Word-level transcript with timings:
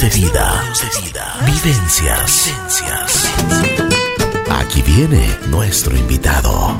De 0.00 0.08
vida. 0.08 0.64
Vivencias. 1.44 2.50
Aquí 4.48 4.80
viene 4.80 5.28
nuestro 5.50 5.94
invitado. 5.94 6.78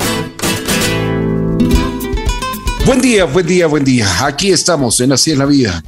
Buen 2.87 3.01
día, 3.01 3.25
buen 3.25 3.45
día, 3.45 3.67
buen 3.67 3.85
día. 3.85 4.25
Aquí 4.25 4.51
estamos 4.51 4.99
en 4.99 5.11
Así 5.11 5.31
en 5.31 5.37
la 5.37 5.45
Vida. 5.45 5.83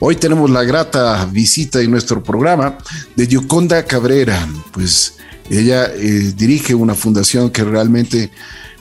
Hoy 0.00 0.16
tenemos 0.16 0.50
la 0.50 0.64
grata 0.64 1.24
visita 1.24 1.80
en 1.80 1.90
nuestro 1.90 2.22
programa 2.22 2.76
de 3.16 3.26
Yoconda 3.26 3.86
Cabrera. 3.86 4.46
Pues 4.72 5.14
ella 5.48 5.86
eh, 5.86 6.34
dirige 6.36 6.74
una 6.74 6.94
fundación 6.94 7.48
que 7.48 7.64
realmente, 7.64 8.30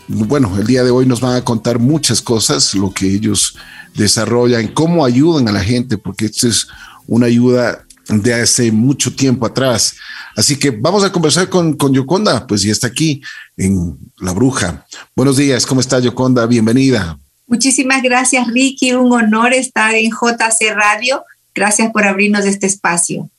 bueno, 0.10 0.58
el 0.60 0.68
día 0.68 0.84
de 0.84 0.92
hoy 0.92 1.06
nos 1.06 1.22
van 1.22 1.38
a 1.38 1.46
contar 1.46 1.80
muchas 1.80 2.22
cosas, 2.22 2.76
lo 2.76 2.92
que 2.92 3.08
ellos 3.08 3.56
desarrollan, 3.96 4.68
cómo 4.68 5.06
ayudan 5.06 5.48
a 5.48 5.54
la 5.54 5.62
gente, 5.62 5.98
porque 5.98 6.26
esto 6.26 6.50
es 6.50 6.68
una 7.08 7.28
ayuda 7.28 7.85
de 8.08 8.34
hace 8.34 8.72
mucho 8.72 9.14
tiempo 9.14 9.46
atrás. 9.46 9.96
Así 10.36 10.58
que 10.58 10.72
vamos 10.72 11.04
a 11.04 11.12
conversar 11.12 11.50
con, 11.50 11.74
con 11.74 11.94
Yoconda, 11.94 12.46
pues 12.46 12.62
ya 12.62 12.72
está 12.72 12.88
aquí 12.88 13.22
en 13.58 13.98
La 14.20 14.34
Bruja. 14.34 14.86
Buenos 15.16 15.38
días, 15.38 15.66
¿cómo 15.66 15.82
está 15.82 16.00
Yoconda? 16.00 16.46
Bienvenida. 16.46 17.18
Muchísimas 17.48 18.02
gracias, 18.02 18.48
Ricky. 18.48 18.94
Un 18.94 19.12
honor 19.14 19.54
estar 19.54 19.94
en 19.94 20.10
JC 20.10 20.74
Radio. 20.76 21.24
Gracias 21.54 21.92
por 21.92 22.04
abrirnos 22.06 22.46
este 22.46 22.66
espacio. 22.66 23.30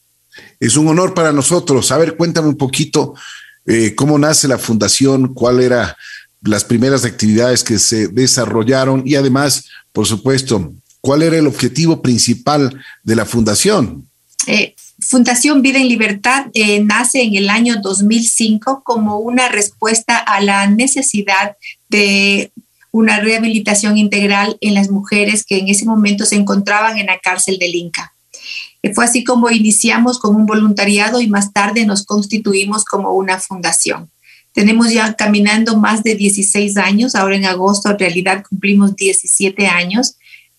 Es 0.60 0.76
un 0.76 0.88
honor 0.88 1.12
para 1.12 1.32
nosotros. 1.32 1.90
A 1.90 1.98
ver, 1.98 2.16
cuéntame 2.16 2.48
un 2.48 2.56
poquito 2.56 3.14
eh, 3.66 3.94
cómo 3.94 4.18
nace 4.18 4.48
la 4.48 4.58
fundación, 4.58 5.34
cuál 5.34 5.60
era 5.60 5.96
las 6.42 6.64
primeras 6.64 7.04
actividades 7.04 7.64
que 7.64 7.78
se 7.78 8.08
desarrollaron 8.08 9.02
y 9.04 9.16
además, 9.16 9.66
por 9.92 10.06
supuesto, 10.06 10.72
cuál 11.00 11.22
era 11.22 11.36
el 11.36 11.46
objetivo 11.46 12.00
principal 12.00 12.80
de 13.02 13.16
la 13.16 13.24
fundación. 13.24 14.08
Eh, 14.46 14.74
fundación 15.00 15.62
Vida 15.62 15.78
en 15.78 15.88
Libertad 15.88 16.46
eh, 16.54 16.80
nace 16.80 17.22
en 17.22 17.34
el 17.34 17.50
año 17.50 17.76
2005 17.82 18.82
como 18.84 19.18
una 19.18 19.48
respuesta 19.48 20.16
a 20.16 20.40
la 20.40 20.66
necesidad 20.66 21.56
de 21.88 22.52
una 22.92 23.20
rehabilitación 23.20 23.98
integral 23.98 24.56
en 24.60 24.74
las 24.74 24.90
mujeres 24.90 25.44
que 25.44 25.58
en 25.58 25.68
ese 25.68 25.84
momento 25.84 26.24
se 26.24 26.36
encontraban 26.36 26.98
en 26.98 27.06
la 27.06 27.18
cárcel 27.18 27.58
del 27.58 27.74
Inca. 27.74 28.12
Fue 28.94 29.04
así 29.04 29.24
como 29.24 29.50
iniciamos 29.50 30.18
con 30.18 30.36
un 30.36 30.46
voluntariado 30.46 31.20
y 31.20 31.28
más 31.28 31.52
tarde 31.52 31.84
nos 31.84 32.04
constituimos 32.04 32.84
como 32.84 33.12
una 33.12 33.38
fundación. 33.38 34.10
Tenemos 34.52 34.90
ya 34.92 35.14
caminando 35.14 35.76
más 35.76 36.02
de 36.02 36.14
16 36.14 36.76
años, 36.78 37.14
ahora 37.14 37.36
en 37.36 37.44
agosto 37.44 37.90
en 37.90 37.98
realidad 37.98 38.44
cumplimos 38.48 38.96
17 38.96 39.66
años, 39.66 40.16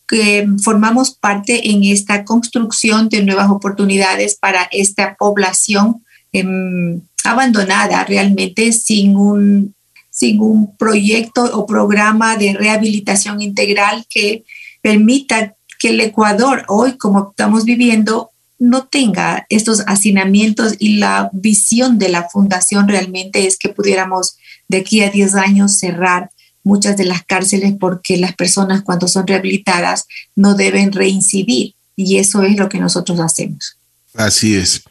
que 0.08 0.47
formamos 0.63 1.11
parte 1.11 1.69
en 1.69 1.83
esta 1.83 2.23
construcción 2.23 3.09
de 3.09 3.23
nuevas 3.23 3.50
oportunidades 3.50 4.36
para 4.36 4.67
esta 4.72 5.16
población 5.16 6.03
em, 6.31 7.02
abandonada 7.23 8.03
realmente 8.05 8.72
sin 8.72 9.17
un, 9.17 9.75
sin 10.09 10.39
un 10.39 10.77
proyecto 10.77 11.44
o 11.44 11.66
programa 11.66 12.38
de 12.38 12.53
rehabilitación 12.53 13.41
integral 13.41 14.05
que 14.09 14.45
permita 14.81 15.55
que 15.77 15.89
el 15.89 15.99
Ecuador 15.99 16.64
hoy, 16.67 16.97
como 16.97 17.30
estamos 17.31 17.66
viviendo, 17.66 18.31
no 18.59 18.86
tenga 18.86 19.45
estos 19.49 19.83
hacinamientos 19.88 20.75
y 20.80 20.97
la 20.97 21.30
visión 21.33 21.99
de 21.99 22.09
la 22.09 22.27
fundación 22.30 22.88
realmente 22.88 23.45
es 23.45 23.58
que 23.58 23.69
pudiéramos 23.69 24.38
de 24.67 24.77
aquí 24.77 25.03
a 25.03 25.09
10 25.09 25.36
años 25.36 25.77
cerrar 25.77 26.31
muchas 26.68 26.98
de 26.98 27.06
las 27.06 27.23
cárceles 27.26 27.73
porque 27.80 28.18
las 28.18 28.36
personas 28.36 28.84
cuando 28.84 29.08
son 29.08 29.26
rehabilitadas 29.26 30.06
no 30.36 30.54
deben 30.54 30.92
reincidir 30.92 31.73
y 31.96 32.18
eso 32.18 32.44
es 32.44 32.58
lo 32.58 32.70
que 32.70 32.80
nosotros 32.80 33.20
hacemos. 33.20 33.78
Así 34.14 34.56
es. 34.56 34.84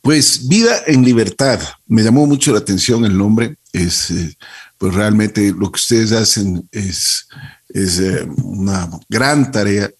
Pues 0.00 0.46
vida 0.46 0.82
en 0.86 1.04
libertad. 1.04 1.60
Me 1.86 2.02
llamó 2.02 2.26
mucho 2.26 2.52
la 2.52 2.58
atención 2.58 3.04
el 3.04 3.18
nombre. 3.18 3.56
Es 3.72 4.10
eh, 4.10 4.36
pues 4.78 4.94
realmente 4.94 5.52
lo 5.52 5.72
que 5.72 5.80
ustedes 5.80 6.12
hacen 6.12 6.68
es, 6.70 7.26
es 7.68 7.98
eh, 7.98 8.24
una 8.44 8.88
gran 9.08 9.50
tarea 9.50 9.90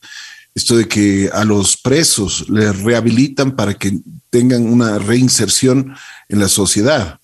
esto 0.56 0.74
de 0.78 0.88
que 0.88 1.28
a 1.34 1.44
los 1.44 1.76
presos 1.76 2.48
les 2.48 2.80
rehabilitan 2.80 3.54
para 3.54 3.74
que 3.74 3.98
tengan 4.30 4.66
una 4.66 4.98
reinserción 4.98 5.94
en 6.30 6.40
la 6.40 6.48
sociedad. 6.48 7.20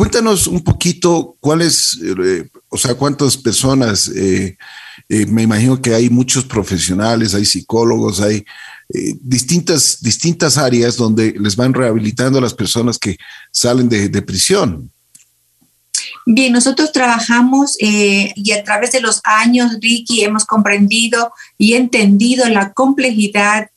Cuéntanos 0.00 0.46
un 0.46 0.64
poquito 0.64 1.36
cuáles, 1.40 2.00
eh, 2.02 2.48
o 2.70 2.78
sea, 2.78 2.94
cuántas 2.94 3.36
personas, 3.36 4.08
eh, 4.08 4.56
eh, 5.10 5.26
me 5.26 5.42
imagino 5.42 5.78
que 5.78 5.94
hay 5.94 6.08
muchos 6.08 6.42
profesionales, 6.42 7.34
hay 7.34 7.44
psicólogos, 7.44 8.22
hay 8.22 8.42
distintas, 9.20 10.00
distintas 10.00 10.56
áreas 10.56 10.96
donde 10.96 11.34
les 11.38 11.54
van 11.54 11.74
rehabilitando 11.74 12.38
a 12.38 12.40
las 12.40 12.54
personas 12.54 12.98
que 12.98 13.18
salen 13.52 13.90
de, 13.90 14.22
prisión. 14.22 14.90
Bien, 16.24 16.50
nosotros 16.50 16.92
trabajamos 16.92 17.76
y 17.78 18.52
a 18.52 18.64
través 18.64 18.92
de 18.92 19.02
los 19.02 19.20
años, 19.22 19.72
Ricky, 19.82 20.24
hemos 20.24 20.46
comprendido 20.46 21.30
y 21.58 21.74
entendido 21.74 22.48
la 22.48 22.72
complejidad 22.72 23.68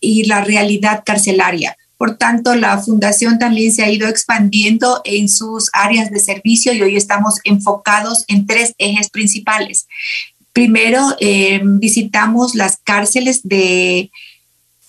y 0.00 0.24
la 0.24 0.44
realidad 0.44 1.02
carcelaria. 1.02 1.74
Por 2.02 2.16
tanto, 2.16 2.56
la 2.56 2.78
fundación 2.78 3.38
también 3.38 3.72
se 3.72 3.84
ha 3.84 3.88
ido 3.88 4.08
expandiendo 4.08 5.02
en 5.04 5.28
sus 5.28 5.70
áreas 5.72 6.10
de 6.10 6.18
servicio 6.18 6.72
y 6.72 6.82
hoy 6.82 6.96
estamos 6.96 7.36
enfocados 7.44 8.24
en 8.26 8.44
tres 8.44 8.74
ejes 8.78 9.08
principales. 9.08 9.86
Primero, 10.52 11.00
eh, 11.20 11.60
visitamos 11.62 12.56
las 12.56 12.78
cárceles 12.82 13.42
de 13.44 14.10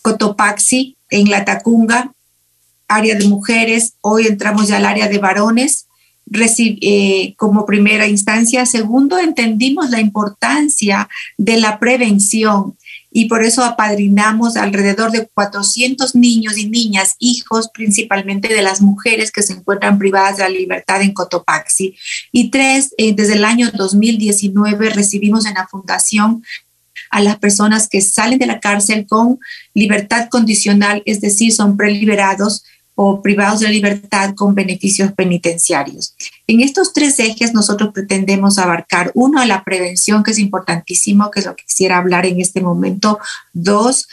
Cotopaxi 0.01 0.97
en 1.11 1.29
La 1.29 1.45
Tacunga, 1.45 2.11
área 2.87 3.13
de 3.13 3.27
mujeres. 3.27 3.93
Hoy 4.01 4.25
entramos 4.25 4.69
ya 4.69 4.77
al 4.77 4.85
área 4.87 5.07
de 5.07 5.19
varones 5.19 5.85
eh, 6.57 7.35
como 7.37 7.67
primera 7.67 8.07
instancia. 8.07 8.65
Segundo, 8.65 9.19
entendimos 9.19 9.91
la 9.91 10.01
importancia 10.01 11.07
de 11.37 11.57
la 11.57 11.77
prevención 11.77 12.75
y 13.15 13.25
por 13.25 13.43
eso 13.43 13.63
apadrinamos 13.63 14.57
alrededor 14.57 15.11
de 15.11 15.27
400 15.27 16.15
niños 16.15 16.57
y 16.57 16.67
niñas, 16.67 17.15
hijos 17.19 17.69
principalmente 17.71 18.51
de 18.51 18.63
las 18.63 18.81
mujeres 18.81 19.31
que 19.31 19.43
se 19.43 19.53
encuentran 19.53 19.99
privadas 19.99 20.37
de 20.37 20.43
la 20.43 20.49
libertad 20.49 21.01
en 21.03 21.13
Cotopaxi. 21.13 21.95
Y 22.31 22.49
tres, 22.49 22.93
eh, 22.97 23.13
desde 23.13 23.33
el 23.33 23.45
año 23.45 23.69
2019 23.71 24.89
recibimos 24.89 25.45
en 25.45 25.53
la 25.53 25.67
fundación 25.67 26.43
a 27.11 27.21
las 27.21 27.37
personas 27.37 27.87
que 27.87 28.01
salen 28.01 28.39
de 28.39 28.47
la 28.47 28.59
cárcel 28.59 29.05
con 29.07 29.37
libertad 29.75 30.27
condicional, 30.29 31.03
es 31.05 31.21
decir, 31.21 31.53
son 31.53 31.77
preliberados 31.77 32.63
o 32.95 33.21
privados 33.21 33.61
de 33.61 33.69
libertad 33.69 34.33
con 34.35 34.55
beneficios 34.55 35.11
penitenciarios. 35.13 36.15
En 36.47 36.61
estos 36.61 36.93
tres 36.93 37.19
ejes 37.19 37.53
nosotros 37.53 37.91
pretendemos 37.93 38.59
abarcar, 38.59 39.11
uno, 39.15 39.43
la 39.45 39.63
prevención, 39.63 40.23
que 40.23 40.31
es 40.31 40.39
importantísimo, 40.39 41.31
que 41.31 41.39
es 41.39 41.45
lo 41.45 41.55
que 41.55 41.65
quisiera 41.65 41.97
hablar 41.97 42.25
en 42.25 42.39
este 42.39 42.61
momento, 42.61 43.19
dos, 43.53 44.07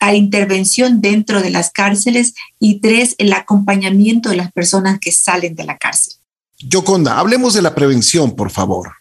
la 0.00 0.14
intervención 0.14 1.00
dentro 1.00 1.40
de 1.40 1.50
las 1.50 1.70
cárceles 1.70 2.34
y 2.58 2.80
tres, 2.80 3.14
el 3.18 3.32
acompañamiento 3.32 4.28
de 4.28 4.36
las 4.36 4.52
personas 4.52 4.98
que 5.00 5.12
salen 5.12 5.54
de 5.54 5.64
la 5.64 5.78
cárcel. 5.78 6.14
Yoconda, 6.58 7.18
hablemos 7.18 7.54
de 7.54 7.62
la 7.62 7.74
prevención, 7.74 8.34
por 8.36 8.50
favor. 8.50 8.92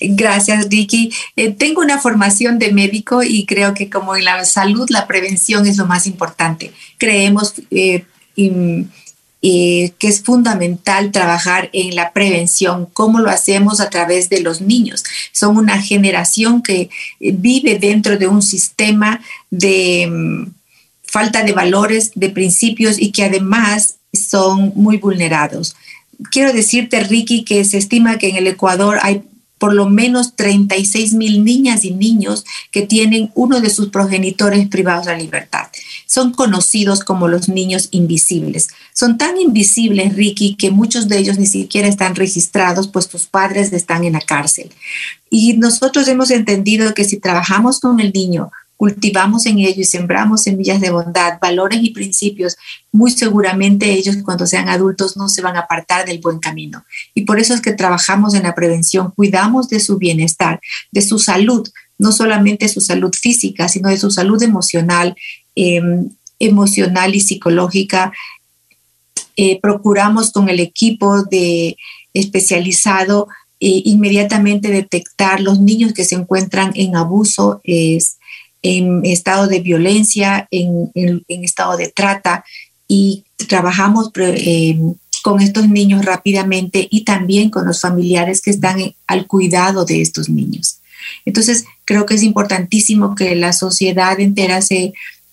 Gracias, 0.00 0.68
Ricky. 0.70 1.12
Eh, 1.36 1.50
tengo 1.50 1.82
una 1.82 1.98
formación 1.98 2.58
de 2.58 2.72
médico 2.72 3.22
y 3.22 3.44
creo 3.44 3.74
que 3.74 3.90
como 3.90 4.16
en 4.16 4.24
la 4.24 4.44
salud, 4.44 4.88
la 4.88 5.06
prevención 5.06 5.66
es 5.66 5.76
lo 5.76 5.86
más 5.86 6.06
importante. 6.06 6.72
Creemos 6.98 7.54
eh, 7.70 8.06
y, 8.36 8.86
que 9.40 10.06
es 10.06 10.22
fundamental 10.22 11.10
trabajar 11.10 11.68
en 11.72 11.96
la 11.96 12.12
prevención, 12.12 12.86
cómo 12.92 13.18
lo 13.18 13.28
hacemos 13.28 13.80
a 13.80 13.90
través 13.90 14.28
de 14.28 14.40
los 14.40 14.60
niños. 14.60 15.02
Son 15.32 15.56
una 15.56 15.82
generación 15.82 16.62
que 16.62 16.90
vive 17.18 17.80
dentro 17.80 18.18
de 18.18 18.28
un 18.28 18.40
sistema 18.40 19.20
de 19.50 20.06
mm, 20.08 20.46
falta 21.02 21.42
de 21.42 21.52
valores, 21.52 22.12
de 22.14 22.30
principios 22.30 23.00
y 23.00 23.10
que 23.10 23.24
además 23.24 23.96
son 24.12 24.72
muy 24.76 24.98
vulnerados. 24.98 25.74
Quiero 26.30 26.52
decirte, 26.52 27.02
Ricky, 27.02 27.42
que 27.42 27.64
se 27.64 27.78
estima 27.78 28.18
que 28.18 28.28
en 28.28 28.36
el 28.36 28.46
Ecuador 28.46 28.98
hay 29.02 29.22
por 29.62 29.74
lo 29.74 29.88
menos 29.88 30.34
36 30.34 31.12
mil 31.12 31.44
niñas 31.44 31.84
y 31.84 31.92
niños 31.92 32.44
que 32.72 32.82
tienen 32.82 33.30
uno 33.36 33.60
de 33.60 33.70
sus 33.70 33.90
progenitores 33.90 34.66
privados 34.66 35.06
de 35.06 35.12
la 35.12 35.18
libertad. 35.18 35.68
Son 36.04 36.32
conocidos 36.32 37.04
como 37.04 37.28
los 37.28 37.48
niños 37.48 37.86
invisibles. 37.92 38.70
Son 38.92 39.18
tan 39.18 39.38
invisibles, 39.38 40.16
Ricky, 40.16 40.56
que 40.56 40.72
muchos 40.72 41.06
de 41.06 41.18
ellos 41.18 41.38
ni 41.38 41.46
siquiera 41.46 41.86
están 41.86 42.16
registrados, 42.16 42.88
pues 42.88 43.04
sus 43.04 43.26
padres 43.26 43.72
están 43.72 44.02
en 44.02 44.14
la 44.14 44.20
cárcel. 44.20 44.68
Y 45.30 45.52
nosotros 45.52 46.08
hemos 46.08 46.32
entendido 46.32 46.92
que 46.92 47.04
si 47.04 47.20
trabajamos 47.20 47.78
con 47.78 48.00
el 48.00 48.10
niño, 48.12 48.50
cultivamos 48.82 49.46
en 49.46 49.60
ellos 49.60 49.78
y 49.78 49.84
sembramos 49.84 50.42
semillas 50.42 50.80
de 50.80 50.90
bondad, 50.90 51.38
valores 51.40 51.78
y 51.84 51.90
principios, 51.90 52.56
muy 52.90 53.12
seguramente 53.12 53.92
ellos 53.92 54.16
cuando 54.24 54.44
sean 54.44 54.68
adultos 54.68 55.16
no 55.16 55.28
se 55.28 55.40
van 55.40 55.54
a 55.54 55.60
apartar 55.60 56.04
del 56.04 56.18
buen 56.18 56.40
camino. 56.40 56.84
Y 57.14 57.22
por 57.22 57.38
eso 57.38 57.54
es 57.54 57.60
que 57.60 57.74
trabajamos 57.74 58.34
en 58.34 58.42
la 58.42 58.56
prevención, 58.56 59.12
cuidamos 59.14 59.68
de 59.68 59.78
su 59.78 59.98
bienestar, 59.98 60.60
de 60.90 61.00
su 61.00 61.20
salud, 61.20 61.68
no 61.96 62.10
solamente 62.10 62.68
su 62.68 62.80
salud 62.80 63.14
física, 63.14 63.68
sino 63.68 63.88
de 63.88 63.98
su 63.98 64.10
salud 64.10 64.42
emocional. 64.42 65.14
Em, 65.54 66.08
emocional 66.40 67.14
y 67.14 67.20
psicológica. 67.20 68.12
Eh, 69.36 69.60
procuramos 69.60 70.32
con 70.32 70.48
el 70.48 70.58
equipo 70.58 71.22
de 71.22 71.76
especializado 72.14 73.28
eh, 73.60 73.82
inmediatamente 73.84 74.70
detectar 74.70 75.40
los 75.40 75.60
niños 75.60 75.92
que 75.92 76.04
se 76.04 76.16
encuentran 76.16 76.72
en 76.74 76.96
abuso, 76.96 77.60
en 78.62 79.04
estado 79.04 79.48
de 79.48 79.60
violencia, 79.60 80.48
en, 80.50 80.90
estado 81.26 81.76
de 81.76 81.88
trata 81.88 82.44
y 82.88 83.24
trabajamos 83.48 84.10
eh, 84.16 84.78
con 85.22 85.40
estos 85.40 85.68
niños 85.68 86.04
rápidamente 86.04 86.86
y 86.90 87.02
también 87.02 87.50
con 87.50 87.66
los 87.66 87.80
familiares 87.80 88.40
que 88.40 88.50
están 88.50 88.94
al 89.06 89.26
cuidado 89.26 89.84
de 89.84 90.00
estos 90.00 90.28
niños. 90.28 90.78
Entonces, 91.24 91.64
creo 91.84 92.06
que 92.06 92.14
es 92.14 92.22
importantísimo 92.22 93.14
que 93.14 93.34
la 93.34 93.52
sociedad 93.52 94.18
entera 94.20 94.62
se 94.62 94.92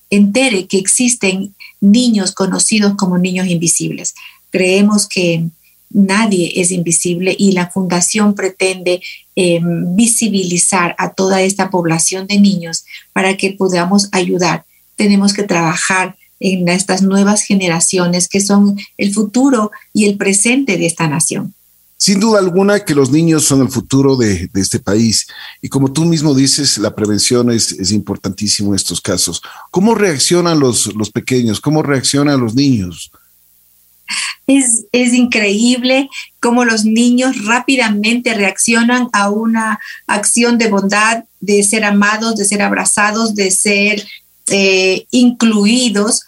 entere 0.10 0.66
que 0.66 0.78
existen 0.78 1.54
niños 1.82 2.32
conocidos 2.32 2.96
como 2.96 3.18
niños 3.18 3.48
invisibles. 3.48 4.16
Creemos 4.50 5.08
que 5.08 5.46
nadie 5.92 6.54
es 6.56 6.72
invisible 6.72 7.36
y 7.38 7.52
la 7.52 7.70
fundación 7.70 8.36
pretende 8.36 9.02
em, 9.42 9.96
visibilizar 9.96 10.96
a 10.98 11.14
toda 11.14 11.42
esta 11.42 11.70
población 11.70 12.28
de 12.28 12.42
niños 12.42 12.84
para 13.14 13.38
que 13.38 13.52
podamos 13.52 14.10
ayudar. 14.12 14.66
Tenemos 14.98 15.32
que 15.32 15.44
trabajar 15.44 16.18
en 16.42 16.68
estas 16.68 17.02
nuevas 17.02 17.44
generaciones 17.44 18.28
que 18.28 18.42
son 18.42 18.78
el 18.98 19.14
futuro 19.14 19.72
y 19.94 20.08
el 20.08 20.18
presente 20.18 20.78
de 20.78 20.86
esta 20.86 21.08
nación. 21.08 21.54
Sin 21.96 22.20
duda 22.20 22.40
alguna 22.40 22.84
que 22.84 22.94
los 22.94 23.12
niños 23.12 23.46
son 23.46 23.62
el 23.62 23.70
futuro 23.70 24.18
de, 24.18 24.50
este 24.56 24.80
país 24.80 25.26
y 25.62 25.70
como 25.70 25.94
tú 25.94 26.04
mismo 26.04 26.36
dices, 26.36 26.78
la 26.78 26.94
prevención 26.94 27.50
es, 27.50 27.72
es 27.72 27.94
importantísimo 27.94 28.72
en 28.72 28.76
estos 28.76 29.00
casos. 29.00 29.42
¿Cómo 29.72 29.96
reaccionan 29.96 30.60
los, 30.60 30.94
los 30.96 31.12
pequeños? 31.12 31.62
¿Cómo 31.62 31.82
reaccionan 31.82 32.42
los 32.42 32.56
niños? 32.56 33.10
Es, 34.48 34.86
es, 34.92 35.14
increíble 35.14 36.10
cómo 36.40 36.66
los 36.66 36.86
niños 36.86 37.46
rápidamente 37.46 38.34
reaccionan 38.34 39.10
a 39.14 39.30
una 39.30 39.80
acción 40.08 40.58
de 40.58 40.70
bondad, 40.70 41.24
de 41.40 41.62
ser 41.64 41.84
amados, 41.84 42.36
de 42.36 42.46
ser 42.46 42.62
abrazados, 42.62 43.36
de 43.36 43.52
ser 43.52 44.08
eh, 44.48 45.06
incluidos 45.12 46.24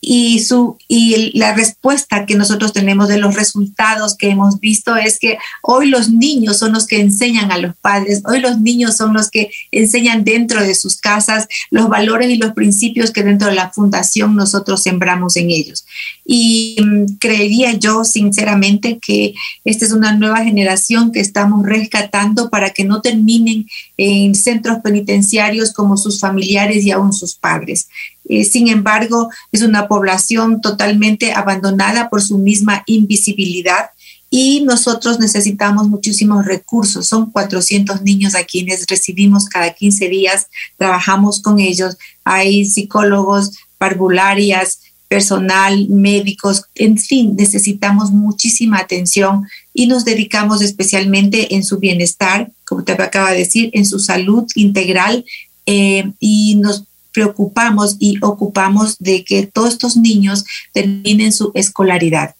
y, 0.00 0.40
su, 0.40 0.78
y 0.88 1.36
la 1.38 1.54
respuesta 1.54 2.24
que 2.24 2.34
nosotros 2.34 2.72
tenemos 2.72 3.08
de 3.08 3.18
los 3.18 3.34
resultados 3.34 4.16
que 4.16 4.30
hemos 4.30 4.58
visto 4.58 4.96
es 4.96 5.18
que 5.18 5.36
hoy 5.62 5.88
los 5.88 6.08
niños 6.08 6.58
son 6.58 6.72
los 6.72 6.86
que 6.86 7.00
enseñan 7.00 7.52
a 7.52 7.58
los 7.58 7.76
padres, 7.76 8.22
hoy 8.24 8.40
los 8.40 8.58
niños 8.58 8.96
son 8.96 9.12
los 9.12 9.30
que 9.30 9.50
enseñan 9.70 10.24
dentro 10.24 10.62
de 10.62 10.74
sus 10.74 10.96
casas 10.96 11.48
los 11.70 11.88
valores 11.88 12.30
y 12.30 12.36
los 12.36 12.52
principios 12.52 13.10
que 13.10 13.22
dentro 13.22 13.48
de 13.48 13.54
la 13.54 13.70
fundación 13.70 14.36
nosotros 14.36 14.82
sembramos 14.82 15.36
en 15.36 15.50
ellos. 15.50 15.84
Y 16.24 16.76
mm, 16.82 17.16
creería 17.18 17.72
yo 17.74 18.04
sinceramente 18.04 18.98
que 18.98 19.34
esta 19.64 19.84
es 19.84 19.92
una 19.92 20.12
nueva 20.14 20.42
generación 20.44 21.12
que 21.12 21.20
estamos 21.20 21.66
rescatando 21.66 22.48
para 22.48 22.70
que 22.70 22.84
no 22.84 23.02
terminen 23.02 23.68
en 23.98 24.34
centros 24.34 24.78
penitenciarios 24.82 25.72
como 25.72 25.96
sus 25.96 26.20
familiares 26.20 26.84
y 26.84 26.90
aún 26.90 27.12
sus 27.12 27.34
padres. 27.34 27.88
Eh, 28.30 28.44
sin 28.44 28.68
embargo, 28.68 29.28
es 29.50 29.62
una 29.62 29.88
población 29.88 30.60
totalmente 30.60 31.32
abandonada 31.32 32.08
por 32.08 32.22
su 32.22 32.38
misma 32.38 32.84
invisibilidad 32.86 33.90
y 34.30 34.60
nosotros 34.60 35.18
necesitamos 35.18 35.88
muchísimos 35.88 36.46
recursos. 36.46 37.08
Son 37.08 37.32
400 37.32 38.02
niños 38.02 38.36
a 38.36 38.44
quienes 38.44 38.86
recibimos 38.86 39.46
cada 39.46 39.74
15 39.74 40.08
días, 40.08 40.46
trabajamos 40.78 41.42
con 41.42 41.58
ellos. 41.58 41.96
Hay 42.22 42.66
psicólogos, 42.66 43.50
parvularias, 43.78 44.78
personal, 45.08 45.88
médicos, 45.88 46.66
en 46.76 46.96
fin, 46.96 47.34
necesitamos 47.36 48.12
muchísima 48.12 48.78
atención 48.78 49.44
y 49.74 49.88
nos 49.88 50.04
dedicamos 50.04 50.62
especialmente 50.62 51.56
en 51.56 51.64
su 51.64 51.80
bienestar, 51.80 52.52
como 52.64 52.84
te 52.84 52.92
acaba 52.92 53.32
de 53.32 53.38
decir, 53.38 53.70
en 53.72 53.86
su 53.86 53.98
salud 53.98 54.44
integral 54.54 55.24
eh, 55.66 56.12
y 56.20 56.54
nos 56.54 56.84
preocupamos 57.12 57.96
y 57.98 58.18
ocupamos 58.22 58.98
de 58.98 59.24
que 59.24 59.46
todos 59.46 59.70
estos 59.70 59.96
niños 59.96 60.44
terminen 60.72 61.32
su 61.32 61.50
escolaridad. 61.54 62.34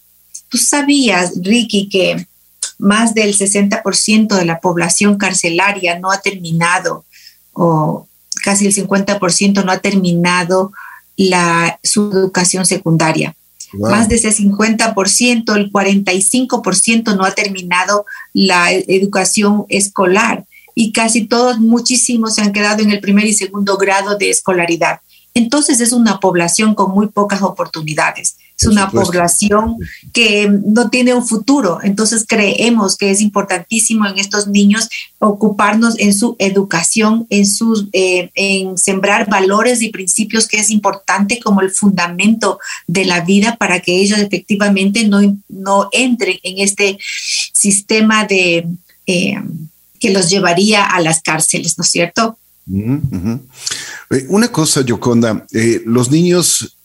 ¿Tú 0.49 0.59
sabías, 0.59 1.33
Ricky, 1.43 1.89
que 1.89 2.27
más 2.79 3.15
del 3.15 3.37
60% 3.37 4.37
de 4.37 4.45
la 4.45 4.61
población 4.61 5.17
carcelaria 5.17 5.99
no 5.99 6.11
ha 6.11 6.21
terminado, 6.21 7.05
o 7.53 8.07
casi 8.43 8.67
el 8.67 8.75
50% 8.75 9.65
no 9.65 9.73
ha 9.73 9.79
terminado 9.79 10.73
la, 11.17 11.79
su 11.83 12.11
educación 12.13 12.67
secundaria? 12.67 13.35
Más 13.73 14.09
de 14.09 14.17
ese 14.17 14.31
50%, 14.31 15.57
el 15.57 15.71
45% 15.71 17.17
no 17.17 17.25
ha 17.25 17.31
terminado 17.31 18.05
la 18.33 18.73
educación 18.73 19.65
escolar 19.69 20.45
y 20.75 20.93
casi 20.93 21.27
todos, 21.27 21.59
muchísimos 21.59 22.35
se 22.35 22.43
han 22.43 22.53
quedado 22.53 22.83
en 22.83 22.91
el 22.91 23.01
primer 23.01 23.27
y 23.27 23.33
segundo 23.33 23.77
grado 23.77 24.17
de 24.17 24.31
escolaridad. 24.31 25.01
Entonces 25.35 25.81
es 25.81 25.93
una 25.93 26.19
población 26.19 26.75
con 26.75 26.91
muy 26.91 27.07
pocas 27.07 27.43
oportunidades. 27.43 28.37
Es 28.59 28.67
una 28.67 28.91
población 28.91 29.77
que 30.13 30.51
no 30.51 30.91
tiene 30.91 31.15
un 31.15 31.27
futuro. 31.27 31.79
Entonces 31.83 32.27
creemos 32.29 32.97
que 32.99 33.11
es 33.11 33.23
importantísimo 33.23 34.07
en 34.07 34.19
estos 34.19 34.49
niños 34.49 34.91
ocuparnos 35.19 35.99
en 35.99 36.13
su 36.13 36.37
educación, 36.39 37.27
en, 37.31 37.47
sus, 37.47 37.87
eh, 37.93 38.31
en 38.35 38.77
sembrar 38.77 39.31
valores 39.31 39.81
y 39.81 39.89
principios 39.89 40.47
que 40.47 40.59
es 40.59 40.69
importante 40.69 41.41
como 41.41 41.63
el 41.63 41.71
fundamento 41.71 42.59
de 42.87 43.07
la 43.07 43.21
vida 43.21 43.57
para 43.57 43.81
que 43.81 43.97
ellos 43.97 44.19
efectivamente 44.19 45.09
no, 45.09 45.21
no 45.49 45.89
entren 45.93 46.39
en 46.43 46.59
este 46.59 46.99
sistema 47.53 48.25
de... 48.25 48.67
Eh, 49.07 49.41
que 50.01 50.11
los 50.11 50.31
llevaría 50.31 50.85
a 50.85 51.01
las 51.01 51.23
cárceles, 51.23 51.79
¿no 51.79 51.85
es 51.85 51.91
cierto? 51.91 52.39
Eh, 52.67 54.27
una 54.29 54.49
cosa, 54.49 54.81
Yoconda, 54.81 55.47
eh, 55.53 55.83
los 55.87 56.11
niños, 56.11 56.79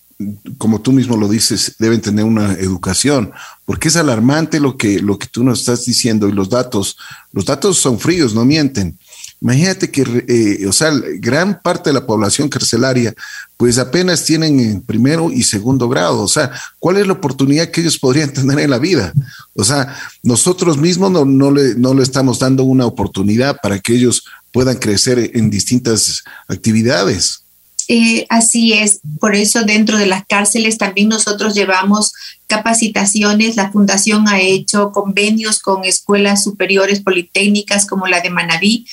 como 0.57 0.81
tú 0.81 0.91
mismo 0.91 1.17
lo 1.17 1.27
dices, 1.27 1.75
deben 1.79 2.01
tener 2.01 2.25
una 2.25 2.53
educación, 2.53 3.31
porque 3.65 3.87
es 3.87 3.95
alarmante 3.95 4.59
lo 4.59 4.77
que, 4.77 4.99
lo 4.99 5.17
que 5.17 5.27
tú 5.27 5.43
nos 5.43 5.59
estás 5.59 5.85
diciendo 5.85 6.27
y 6.27 6.33
los 6.33 6.49
datos, 6.49 6.97
los 7.31 7.45
datos 7.45 7.77
son 7.77 7.99
fríos, 7.99 8.35
no 8.35 8.45
mienten. 8.45 8.99
Imagínate 9.41 9.91
que, 9.91 10.01
eh, 10.27 10.67
o 10.67 10.73
sea, 10.73 10.91
gran 11.19 11.61
parte 11.61 11.89
de 11.89 11.93
la 11.93 12.05
población 12.05 12.49
carcelaria, 12.49 13.13
pues 13.57 13.77
apenas 13.77 14.25
tienen 14.25 14.81
primero 14.81 15.31
y 15.31 15.43
segundo 15.43 15.87
grado. 15.87 16.21
O 16.21 16.27
sea, 16.27 16.51
¿cuál 16.79 16.97
es 16.97 17.07
la 17.07 17.13
oportunidad 17.13 17.69
que 17.69 17.81
ellos 17.81 17.99
podrían 17.99 18.29
tener 18.33 18.59
en 18.59 18.69
la 18.69 18.79
vida? 18.79 19.13
O 19.53 19.63
sea, 19.63 19.95
nosotros 20.23 20.77
mismos 20.77 21.11
no, 21.11 21.25
no, 21.25 21.51
le, 21.51 21.75
no 21.75 21.93
le 21.93 22.03
estamos 22.03 22.39
dando 22.39 22.63
una 22.63 22.85
oportunidad 22.85 23.57
para 23.61 23.79
que 23.79 23.93
ellos 23.93 24.25
puedan 24.51 24.77
crecer 24.77 25.31
en 25.33 25.49
distintas 25.49 26.23
actividades. 26.47 27.44
Eh, 27.87 28.25
así 28.29 28.73
es, 28.73 29.01
por 29.19 29.35
eso 29.35 29.63
dentro 29.63 29.97
de 29.97 30.07
las 30.07 30.25
cárceles 30.25 30.77
también 30.77 31.09
nosotros 31.09 31.53
llevamos 31.53 32.13
capacitaciones. 32.47 33.55
La 33.55 33.71
fundación 33.71 34.27
ha 34.27 34.39
hecho 34.39 34.91
convenios 34.91 35.59
con 35.59 35.83
escuelas 35.83 36.43
superiores 36.43 37.01
politécnicas 37.01 37.85
como 37.85 38.07
la 38.07 38.21
de 38.21 38.29
Manabí. 38.29 38.85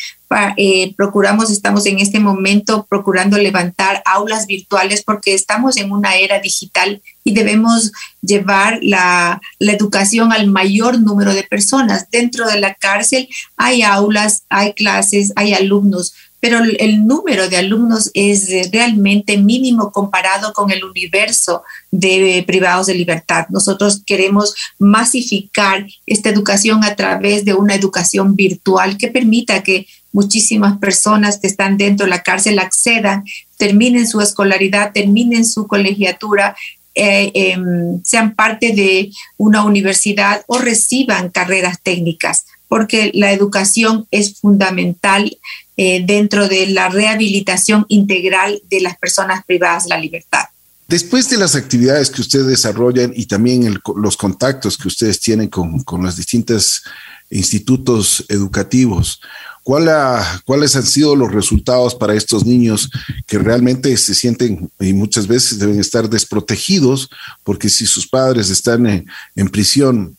Eh, 0.56 0.94
procuramos, 0.96 1.50
estamos 1.50 1.84
en 1.84 1.99
este 1.99 2.18
momento 2.18 2.87
procurando 2.88 3.37
levantar 3.37 4.02
aulas 4.06 4.46
virtuales 4.46 5.02
porque 5.02 5.34
estamos 5.34 5.76
en 5.76 5.92
una 5.92 6.16
era 6.16 6.40
digital 6.40 7.02
y 7.22 7.34
debemos 7.34 7.92
llevar 8.22 8.78
la, 8.80 9.42
la 9.58 9.72
educación 9.72 10.32
al 10.32 10.46
mayor 10.46 10.99
número 10.99 11.34
de 11.34 11.42
personas. 11.44 12.11
Dentro 12.11 12.46
de 12.46 12.61
la 12.61 12.75
cárcel 12.75 13.28
hay 13.56 13.82
aulas, 13.82 14.44
hay 14.49 14.72
clases, 14.72 15.32
hay 15.37 15.52
alumnos 15.52 16.14
pero 16.42 16.58
el 16.58 17.06
número 17.06 17.49
de 17.49 17.56
alumnos 17.56 18.11
es 18.14 18.50
realmente 18.72 19.38
mínimo 19.38 19.92
comparado 19.92 20.52
con 20.52 20.72
el 20.72 20.82
universo 20.82 21.62
de 21.92 22.42
privados 22.44 22.88
de 22.88 22.96
libertad. 22.96 23.46
Nosotros 23.50 24.02
queremos 24.04 24.52
masificar 24.76 25.87
esta 26.04 26.30
educación 26.30 26.82
a 26.82 26.96
través 26.96 27.44
de 27.44 27.54
una 27.54 27.76
educación 27.76 28.34
virtual 28.34 28.99
que 28.99 29.06
permita 29.06 29.62
que 29.62 29.87
muchísimas 30.11 30.78
personas 30.78 31.38
que 31.38 31.46
están 31.46 31.76
dentro 31.76 32.06
de 32.06 32.11
la 32.11 32.25
cárcel 32.25 32.58
accedan, 32.58 33.22
terminen 33.56 34.08
su 34.08 34.20
escolaridad, 34.20 34.90
terminen 34.92 35.44
su 35.44 35.68
colegiatura, 35.68 36.56
eh, 36.96 37.30
em, 37.34 38.02
sean 38.02 38.34
parte 38.34 38.72
de 38.72 39.12
una 39.37 39.62
universidad 39.64 40.42
o 40.49 40.58
reciban 40.58 41.30
carreras 41.30 41.78
técnicas, 41.80 42.46
porque 42.66 43.12
la 43.14 43.30
educación 43.30 44.08
es 44.11 44.40
fundamental 44.40 45.38
eh, 45.76 46.05
dentro 46.05 46.49
de 46.49 46.67
la 46.67 46.88
rehabilitación 46.88 47.87
integral 47.88 48.62
de 48.71 48.81
las 48.81 48.99
personas 48.99 49.45
privadas 49.45 49.85
de 49.85 49.91
la 49.91 49.99
libertad. 49.99 50.45
Después 50.88 51.31
de 51.31 51.38
las 51.38 51.55
actividades 51.55 52.11
que 52.11 52.21
ustedes 52.21 52.47
desarrollan 52.47 53.12
y 53.14 53.26
también 53.26 53.81
los 53.97 54.17
contactos 54.17 54.76
que 54.76 54.88
ustedes 54.88 55.21
tienen 55.21 55.49
con, 55.49 55.83
con 55.85 56.02
los 56.02 56.17
distintos 56.17 56.83
institutos 57.31 58.26
educativos, 58.29 59.21
¿cuáles 59.64 60.76
han 60.76 60.87
sido 60.87 61.14
los 61.14 61.33
resultados 61.33 61.95
para 61.95 62.14
estos 62.14 62.45
niños 62.45 62.91
que 63.26 63.38
realmente 63.38 63.97
se 63.97 64.14
sienten 64.14 64.71
y 64.81 64.93
muchas 64.93 65.26
veces 65.26 65.59
deben 65.59 65.79
estar 65.79 66.09
desprotegidos 66.09 67.09
porque 67.45 67.69
si 67.69 67.87
sus 67.87 68.09
padres 68.09 68.50
están 68.50 68.87
en, 68.87 69.49
prisión, 69.49 70.17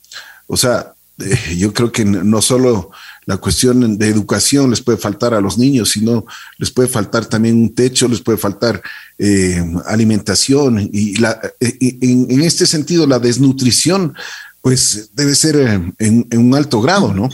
o 0.48 0.56
sea, 0.56 0.94
eh, 1.20 1.56
yo 1.58 1.74
creo 1.74 1.92
que 1.92 2.06
no 2.06 2.42
solo 2.42 2.92
la 3.26 3.38
cuestión 3.38 3.98
de 3.98 4.08
educación 4.08 4.70
les 4.70 4.82
puede 4.82 4.98
faltar 4.98 5.34
a 5.34 5.42
los 5.42 5.58
niños, 5.58 5.92
sino 5.92 6.26
les 6.58 6.72
puede 6.72 6.88
faltar 6.88 7.26
también 7.26 7.56
un 7.56 7.74
techo, 7.74 8.08
les 8.08 8.22
puede 8.22 8.38
faltar 8.38 8.82
eh, 9.18 9.64
alimentación 9.86 10.90
y 10.92 11.16
la, 11.18 11.40
eh, 11.60 11.78
en, 11.80 12.42
este 12.42 12.66
sentido 12.66 13.08
la 13.08 13.20
desnutrición 13.20 14.14
pues 14.62 15.10
debe 15.14 15.36
ser 15.36 15.56
en, 16.00 16.28
un 16.38 16.56
alto 16.56 16.82
grado, 16.82 17.14
¿no? 17.14 17.30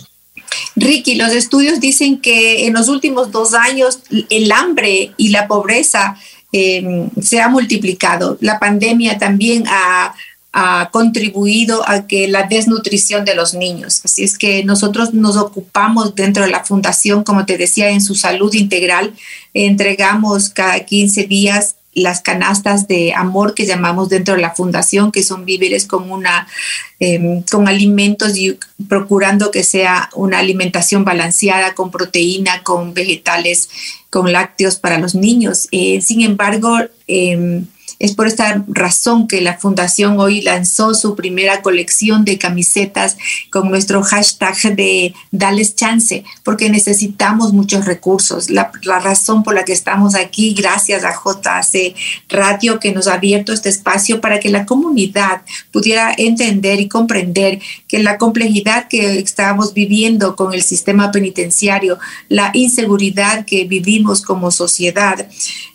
Ricky, 0.76 1.16
los 1.16 1.32
estudios 1.32 1.80
dicen 1.80 2.20
que 2.20 2.66
en 2.66 2.74
los 2.74 2.88
últimos 2.88 3.32
dos 3.32 3.54
años 3.54 4.00
el 4.30 4.52
hambre 4.52 5.12
y 5.16 5.30
la 5.30 5.48
pobreza 5.48 6.18
eh, 6.52 7.08
se 7.22 7.40
ha 7.40 7.48
multiplicado. 7.48 8.38
La 8.42 8.58
pandemia 8.58 9.20
también 9.20 9.66
ha 9.68 10.16
ha 10.52 10.90
contribuido 10.92 11.88
a 11.88 12.08
que 12.08 12.28
la 12.28 12.44
desnutrición 12.44 13.24
de 13.24 13.36
los 13.36 13.54
niños. 13.54 14.02
Así 14.04 14.24
es 14.24 14.38
que 14.38 14.64
nosotros 14.64 15.14
nos 15.14 15.38
ocupamos 15.38 16.16
dentro 16.16 16.44
de 16.44 16.50
la 16.50 16.64
fundación, 16.64 17.24
como 17.24 17.46
te 17.46 17.58
decía, 17.58 17.90
en 17.90 18.02
su 18.02 18.16
salud 18.16 18.54
integral. 18.54 19.14
Entregamos 19.54 20.50
cada 20.50 20.80
15 20.80 21.26
días 21.26 21.76
las 21.94 22.22
canastas 22.22 22.88
de 22.88 23.14
amor 23.14 23.54
que 23.54 23.66
llamamos 23.66 24.10
dentro 24.10 24.36
de 24.36 24.42
la 24.42 24.56
fundación, 24.56 25.12
que 25.12 25.24
son 25.24 25.46
víveres 25.46 25.86
con 25.86 26.12
una 26.12 26.48
em, 27.00 27.44
con 27.44 27.68
alimentos 27.68 28.38
y 28.38 28.58
procurando 28.88 29.52
que 29.52 29.64
sea 29.64 30.10
una 30.14 30.40
alimentación 30.40 31.04
balanceada 31.04 31.74
con 31.74 31.92
proteína, 31.92 32.64
con 32.64 32.94
vegetales, 32.94 33.70
con 34.10 34.32
lácteos 34.32 34.78
para 34.78 34.98
los 34.98 35.16
niños. 35.16 35.68
Eh, 35.72 36.02
sin 36.02 36.22
embargo, 36.22 36.78
eh, 37.08 37.64
es 38.00 38.14
por 38.16 38.28
esta 38.28 38.64
razón 38.70 39.28
que 39.28 39.42
la 39.42 39.58
fundación 39.58 40.20
hoy 40.20 40.42
lanzó 40.42 40.94
su 40.94 41.16
primera 41.16 41.62
colección 41.62 42.24
de 42.24 42.38
camisetas 42.38 43.18
con 43.52 43.70
nuestro 43.70 44.02
hashtag 44.04 44.76
de 44.76 45.14
Dales 45.32 45.76
Chance, 45.76 46.24
porque 46.44 46.70
necesitamos 46.70 47.52
muchos 47.52 47.86
recursos. 47.86 48.50
La, 48.50 48.72
razón 48.84 49.44
por 49.44 49.54
la 49.54 49.66
que 49.66 49.74
estamos 49.74 50.16
aquí, 50.16 50.54
gracias 50.54 51.04
a 51.04 51.14
JC 51.14 51.94
Radio, 52.30 52.80
que 52.80 52.94
nos 52.94 53.08
ha 53.08 53.16
abierto 53.16 53.52
este 53.52 53.70
espacio 53.70 54.22
para 54.22 54.40
que 54.40 54.50
la 54.50 54.66
comunidad 54.66 55.42
pudiera 55.72 56.14
entender 56.18 56.80
y 56.80 56.88
comprender 56.88 57.60
que 57.90 58.02
la 58.02 58.18
complejidad 58.18 58.88
que 58.88 59.20
estamos 59.20 59.74
viviendo 59.74 60.36
con 60.36 60.54
el 60.54 60.62
sistema 60.62 61.12
penitenciario, 61.12 61.98
la 62.30 62.52
inseguridad 62.54 63.46
que 63.46 63.66
vivimos 63.66 64.22
como 64.22 64.52
sociedad, 64.52 65.28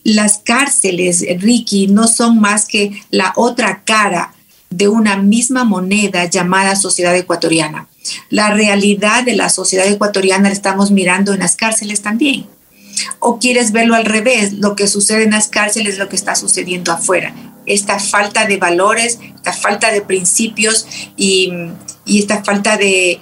las 0.04 0.38
cárceles, 0.38 1.24
Ricky, 1.40 1.88
no 1.88 2.06
son 2.06 2.40
más 2.40 2.66
que 2.66 3.02
la 3.10 3.32
otra 3.34 3.82
cara 3.84 4.32
de 4.70 4.88
una 4.88 5.16
misma 5.16 5.64
moneda 5.64 6.24
llamada 6.30 6.76
sociedad 6.76 7.16
ecuatoriana. 7.16 7.88
La 8.30 8.50
realidad 8.50 9.24
de 9.24 9.34
la 9.34 9.48
sociedad 9.48 9.86
ecuatoriana 9.86 10.48
la 10.48 10.54
estamos 10.54 10.92
mirando 10.92 11.32
en 11.32 11.40
las 11.40 11.56
cárceles 11.56 12.00
también. 12.00 12.46
¿O 13.18 13.40
quieres 13.40 13.72
verlo 13.72 13.96
al 13.96 14.04
revés? 14.04 14.52
Lo 14.52 14.76
que 14.76 14.86
sucede 14.86 15.24
en 15.24 15.32
las 15.32 15.48
cárceles 15.48 15.94
es 15.94 15.98
lo 15.98 16.08
que 16.08 16.16
está 16.16 16.36
sucediendo 16.36 16.92
afuera. 16.92 17.34
Esta 17.66 17.98
falta 17.98 18.46
de 18.46 18.56
valores, 18.56 19.18
esta 19.34 19.52
falta 19.52 19.90
de 19.90 20.02
principios 20.02 20.86
y, 21.16 21.52
y 22.04 22.18
esta 22.18 22.44
falta 22.44 22.76
de, 22.76 23.20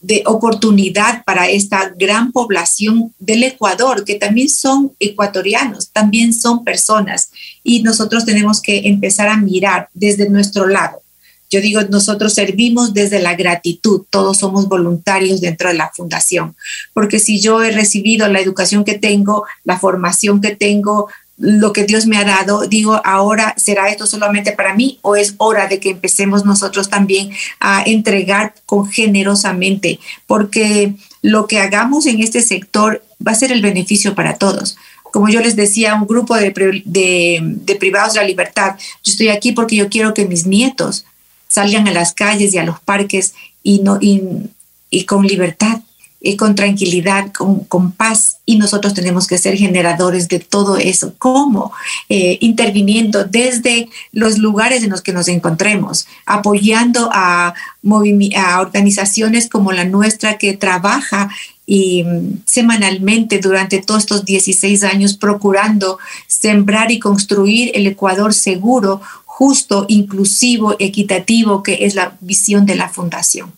de 0.00 0.22
oportunidad 0.26 1.24
para 1.24 1.48
esta 1.48 1.92
gran 1.96 2.30
población 2.32 3.12
del 3.18 3.42
Ecuador, 3.42 4.04
que 4.04 4.14
también 4.14 4.48
son 4.48 4.92
ecuatorianos, 5.00 5.90
también 5.90 6.32
son 6.32 6.64
personas, 6.64 7.30
y 7.64 7.82
nosotros 7.82 8.24
tenemos 8.24 8.60
que 8.60 8.88
empezar 8.88 9.28
a 9.28 9.36
mirar 9.36 9.88
desde 9.94 10.28
nuestro 10.28 10.66
lado. 10.66 11.02
Yo 11.50 11.60
digo, 11.62 11.80
nosotros 11.82 12.34
servimos 12.34 12.92
desde 12.92 13.20
la 13.20 13.34
gratitud, 13.34 14.02
todos 14.10 14.38
somos 14.38 14.68
voluntarios 14.68 15.40
dentro 15.40 15.70
de 15.70 15.76
la 15.76 15.90
fundación, 15.94 16.54
porque 16.92 17.18
si 17.18 17.40
yo 17.40 17.62
he 17.62 17.72
recibido 17.72 18.28
la 18.28 18.40
educación 18.40 18.84
que 18.84 18.98
tengo, 18.98 19.44
la 19.64 19.78
formación 19.78 20.40
que 20.40 20.54
tengo, 20.54 21.08
lo 21.38 21.72
que 21.72 21.84
Dios 21.84 22.06
me 22.06 22.18
ha 22.18 22.24
dado, 22.24 22.66
digo, 22.66 23.00
ahora 23.04 23.54
será 23.56 23.88
esto 23.88 24.06
solamente 24.06 24.52
para 24.52 24.74
mí 24.74 24.98
o 25.02 25.16
es 25.16 25.34
hora 25.38 25.68
de 25.68 25.78
que 25.78 25.90
empecemos 25.90 26.44
nosotros 26.44 26.90
también 26.90 27.30
a 27.60 27.82
entregar 27.82 28.54
con 28.66 28.90
generosamente, 28.90 30.00
porque 30.26 30.94
lo 31.22 31.46
que 31.46 31.60
hagamos 31.60 32.06
en 32.06 32.20
este 32.20 32.42
sector 32.42 33.04
va 33.24 33.32
a 33.32 33.36
ser 33.36 33.52
el 33.52 33.62
beneficio 33.62 34.14
para 34.14 34.34
todos. 34.36 34.76
Como 35.04 35.28
yo 35.28 35.40
les 35.40 35.56
decía, 35.56 35.94
un 35.94 36.06
grupo 36.06 36.36
de, 36.36 36.52
de, 36.84 37.76
privados 37.76 38.14
de 38.14 38.20
la 38.20 38.26
libertad, 38.26 38.76
yo 39.04 39.12
estoy 39.12 39.28
aquí 39.28 39.52
porque 39.52 39.76
yo 39.76 39.88
quiero 39.88 40.14
que 40.14 40.26
mis 40.26 40.46
nietos 40.46 41.04
salgan 41.46 41.88
a 41.88 41.92
las 41.92 42.12
calles 42.12 42.52
y 42.52 42.58
a 42.58 42.64
los 42.64 42.80
parques 42.80 43.34
y, 43.62 43.78
no, 43.78 43.98
y 44.00 45.04
con 45.04 45.26
libertad 45.26 45.80
y 46.20 46.36
con 46.36 46.54
tranquilidad, 46.54 47.32
con, 47.32 47.92
paz, 47.92 48.37
y 48.48 48.56
nosotros 48.56 48.94
tenemos 48.94 49.26
que 49.26 49.36
ser 49.36 49.58
generadores 49.58 50.26
de 50.26 50.38
todo 50.38 50.78
eso. 50.78 51.12
¿Cómo? 51.18 51.70
Eh, 52.08 52.38
interviniendo 52.40 53.24
desde 53.24 53.90
los 54.10 54.38
lugares 54.38 54.82
en 54.82 54.88
los 54.88 55.02
que 55.02 55.12
nos 55.12 55.28
encontremos, 55.28 56.06
apoyando 56.24 57.10
a, 57.12 57.52
a 57.52 58.60
organizaciones 58.62 59.50
como 59.50 59.72
la 59.72 59.84
nuestra 59.84 60.38
que 60.38 60.56
trabaja 60.56 61.28
mm, 61.66 62.38
semanalmente 62.46 63.38
durante 63.38 63.82
todos 63.82 64.04
estos 64.04 64.24
16 64.24 64.82
años 64.82 65.18
procurando 65.18 65.98
sembrar 66.26 66.90
y 66.90 67.00
construir 67.00 67.70
el 67.74 67.86
Ecuador 67.86 68.32
seguro, 68.32 69.02
justo, 69.26 69.84
inclusivo, 69.88 70.74
equitativo, 70.78 71.62
que 71.62 71.84
es 71.84 71.94
la 71.94 72.16
visión 72.22 72.64
de 72.64 72.76
la 72.76 72.88
fundación. 72.88 73.52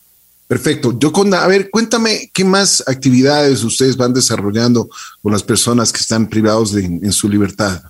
Perfecto. 0.51 0.99
Yoconda, 0.99 1.45
a 1.45 1.47
ver, 1.47 1.71
cuéntame 1.71 2.29
qué 2.33 2.45
más 2.45 2.83
actividades 2.89 3.63
ustedes 3.63 3.97
van 3.97 4.13
desarrollando 4.13 4.91
con 5.23 5.31
las 5.31 5.45
personas 5.45 5.93
que 5.93 6.01
están 6.01 6.29
privados 6.29 6.73
de, 6.73 6.87
en 6.87 7.13
su 7.13 7.29
libertad. 7.29 7.81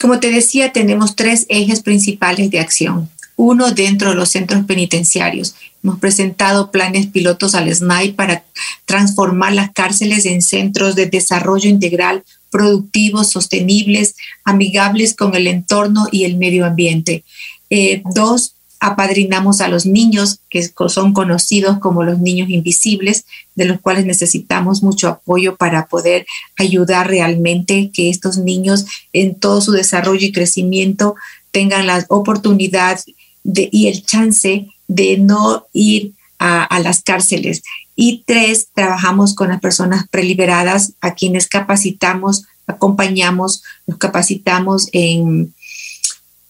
Como 0.00 0.18
te 0.18 0.32
decía, 0.32 0.72
tenemos 0.72 1.14
tres 1.14 1.46
ejes 1.48 1.80
principales 1.80 2.50
de 2.50 2.58
acción. 2.58 3.08
Uno 3.36 3.70
dentro 3.70 4.10
de 4.10 4.16
los 4.16 4.30
centros 4.30 4.64
penitenciarios. 4.64 5.54
Hemos 5.84 6.00
presentado 6.00 6.72
planes 6.72 7.06
pilotos 7.06 7.54
al 7.54 7.72
SNAI 7.72 8.14
para 8.14 8.42
transformar 8.84 9.52
las 9.52 9.70
cárceles 9.70 10.26
en 10.26 10.42
centros 10.42 10.96
de 10.96 11.06
desarrollo 11.06 11.70
integral, 11.70 12.24
productivos, 12.50 13.30
sostenibles, 13.30 14.16
amigables 14.42 15.14
con 15.14 15.36
el 15.36 15.46
entorno 15.46 16.08
y 16.10 16.24
el 16.24 16.36
medio 16.36 16.66
ambiente. 16.66 17.22
Eh, 17.70 18.02
dos, 18.12 18.56
apadrinamos 18.82 19.60
a 19.60 19.68
los 19.68 19.86
niños 19.86 20.40
que 20.50 20.68
son 20.88 21.12
conocidos 21.12 21.78
como 21.78 22.02
los 22.02 22.18
niños 22.18 22.50
invisibles, 22.50 23.26
de 23.54 23.66
los 23.66 23.80
cuales 23.80 24.06
necesitamos 24.06 24.82
mucho 24.82 25.08
apoyo 25.08 25.54
para 25.54 25.86
poder 25.86 26.26
ayudar 26.56 27.06
realmente 27.06 27.92
que 27.94 28.10
estos 28.10 28.38
niños 28.38 28.86
en 29.12 29.36
todo 29.36 29.60
su 29.60 29.70
desarrollo 29.70 30.26
y 30.26 30.32
crecimiento 30.32 31.14
tengan 31.52 31.86
la 31.86 32.04
oportunidad 32.08 32.98
de, 33.44 33.68
y 33.70 33.86
el 33.86 34.04
chance 34.04 34.66
de 34.88 35.16
no 35.16 35.64
ir 35.72 36.14
a, 36.40 36.80
las 36.80 37.04
cárceles. 37.04 37.62
Y 37.94 38.24
tres, 38.26 38.66
trabajamos 38.74 39.36
con 39.36 39.50
las 39.50 39.60
personas 39.60 40.08
preliberadas 40.08 40.94
a 41.00 41.14
quienes 41.14 41.46
capacitamos, 41.46 42.46
acompañamos, 42.66 43.62
los 43.86 43.96
capacitamos 43.98 44.88
en... 44.90 45.54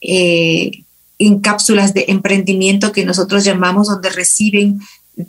Eh, 0.00 0.84
en 1.26 1.38
cápsulas 1.38 1.94
de 1.94 2.06
emprendimiento 2.08 2.90
que 2.90 3.04
nosotros 3.04 3.44
llamamos, 3.44 3.86
donde 3.86 4.10
reciben 4.10 4.80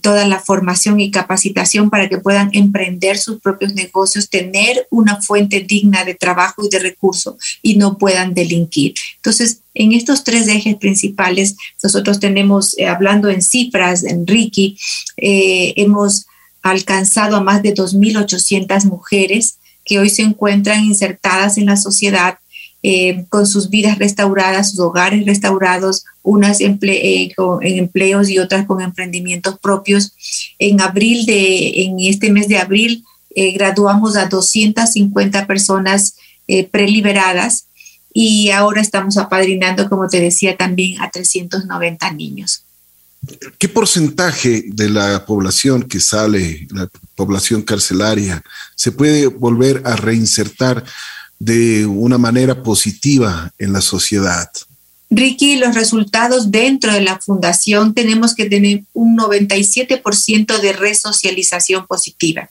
toda 0.01 0.25
la 0.25 0.39
formación 0.39 0.99
y 0.99 1.11
capacitación 1.11 1.89
para 1.89 2.09
que 2.09 2.17
puedan 2.17 2.49
emprender 2.53 3.17
sus 3.17 3.39
propios 3.41 3.75
negocios, 3.75 4.29
tener 4.29 4.87
una 4.89 5.21
fuente 5.21 5.59
digna 5.59 6.03
de 6.03 6.15
trabajo 6.15 6.65
y 6.65 6.69
de 6.69 6.79
recursos 6.79 7.35
y 7.61 7.75
no 7.75 7.97
puedan 7.97 8.33
delinquir. 8.33 8.93
Entonces, 9.17 9.59
en 9.75 9.91
estos 9.91 10.23
tres 10.23 10.47
ejes 10.47 10.77
principales, 10.77 11.57
nosotros 11.83 12.19
tenemos, 12.19 12.77
eh, 12.79 12.87
hablando 12.87 13.29
en 13.29 13.41
cifras, 13.41 14.03
en 14.03 14.25
Ricky, 14.25 14.77
eh, 15.17 15.73
hemos 15.75 16.25
alcanzado 16.63 17.35
a 17.35 17.43
más 17.43 17.61
de 17.61 17.75
2.800 17.75 18.85
mujeres 18.85 19.59
que 19.85 19.99
hoy 19.99 20.09
se 20.09 20.23
encuentran 20.23 20.83
insertadas 20.83 21.57
en 21.57 21.65
la 21.65 21.75
sociedad 21.75 22.39
eh, 22.85 23.23
con 23.29 23.47
sus 23.47 23.69
vidas 23.69 23.97
restauradas, 23.97 24.71
sus 24.71 24.81
hogares 24.81 25.25
restaurados, 25.25 26.03
unas 26.21 26.59
eh, 26.59 27.31
en 27.61 27.77
empleos 27.77 28.29
y 28.29 28.39
otras 28.39 28.65
con 28.65 28.81
emprendimientos 28.81 29.57
propios. 29.57 30.11
En 30.59 30.81
abril 30.81 31.25
de, 31.25 31.83
en 31.83 31.97
este 32.01 32.29
mes 32.29 32.49
de 32.49 32.57
abril, 32.57 33.05
eh, 33.35 33.53
graduamos 33.53 34.17
a 34.17 34.25
250 34.25 35.47
personas 35.47 36.15
preliberadas 36.71 37.67
y 38.13 38.49
ahora 38.49 38.81
estamos 38.81 39.15
apadrinando, 39.15 39.87
como 39.87 40.09
te 40.09 40.19
decía, 40.19 40.57
también 40.57 41.01
a 41.01 41.09
390 41.09 42.11
niños. 42.11 42.65
¿Qué 43.57 43.69
porcentaje 43.69 44.65
de 44.67 44.89
la 44.89 45.25
población 45.25 45.83
que 45.83 46.01
sale, 46.01 46.67
la 46.71 46.89
población 47.15 47.61
carcelaria, 47.61 48.43
se 48.75 48.91
puede 48.91 49.27
volver 49.27 49.81
a 49.85 49.95
reinsertar 49.95 50.83
de 51.39 51.85
una 51.85 52.17
manera 52.17 52.63
positiva 52.63 53.51
en 53.57 53.73
la 53.73 53.81
sociedad? 53.81 54.49
Ricky, 55.09 55.57
los 55.57 55.75
resultados 55.75 56.51
dentro 56.51 56.91
de 56.91 57.01
la 57.01 57.19
fundación 57.19 57.93
tenemos 57.93 58.33
que 58.33 58.45
tener 58.49 58.83
un 58.93 59.17
97% 59.17 60.59
de 60.59 60.73
resocialización 60.73 61.85
positiva. 61.87 62.49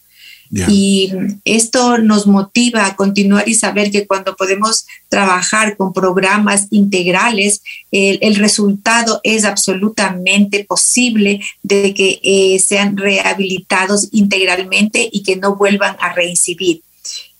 Y 0.68 1.10
esto 1.46 1.96
nos 1.96 2.26
motiva 2.26 2.84
a 2.84 2.94
continuar 2.94 3.48
y 3.48 3.54
saber 3.54 3.90
que 3.90 4.06
cuando 4.06 4.36
podemos 4.36 4.84
trabajar 5.08 5.78
con 5.78 5.94
programas 5.94 6.66
integrales, 6.70 7.62
el, 7.90 8.34
resultado 8.34 9.20
es 9.24 9.46
absolutamente 9.46 10.64
posible 10.64 11.40
de 11.62 11.94
que 11.94 12.20
eh, 12.22 12.58
sean 12.58 12.98
rehabilitados 12.98 14.08
integralmente 14.12 15.08
y 15.10 15.22
que 15.22 15.36
no 15.36 15.56
vuelvan 15.56 15.96
a 16.00 16.12
reincidir. 16.12 16.82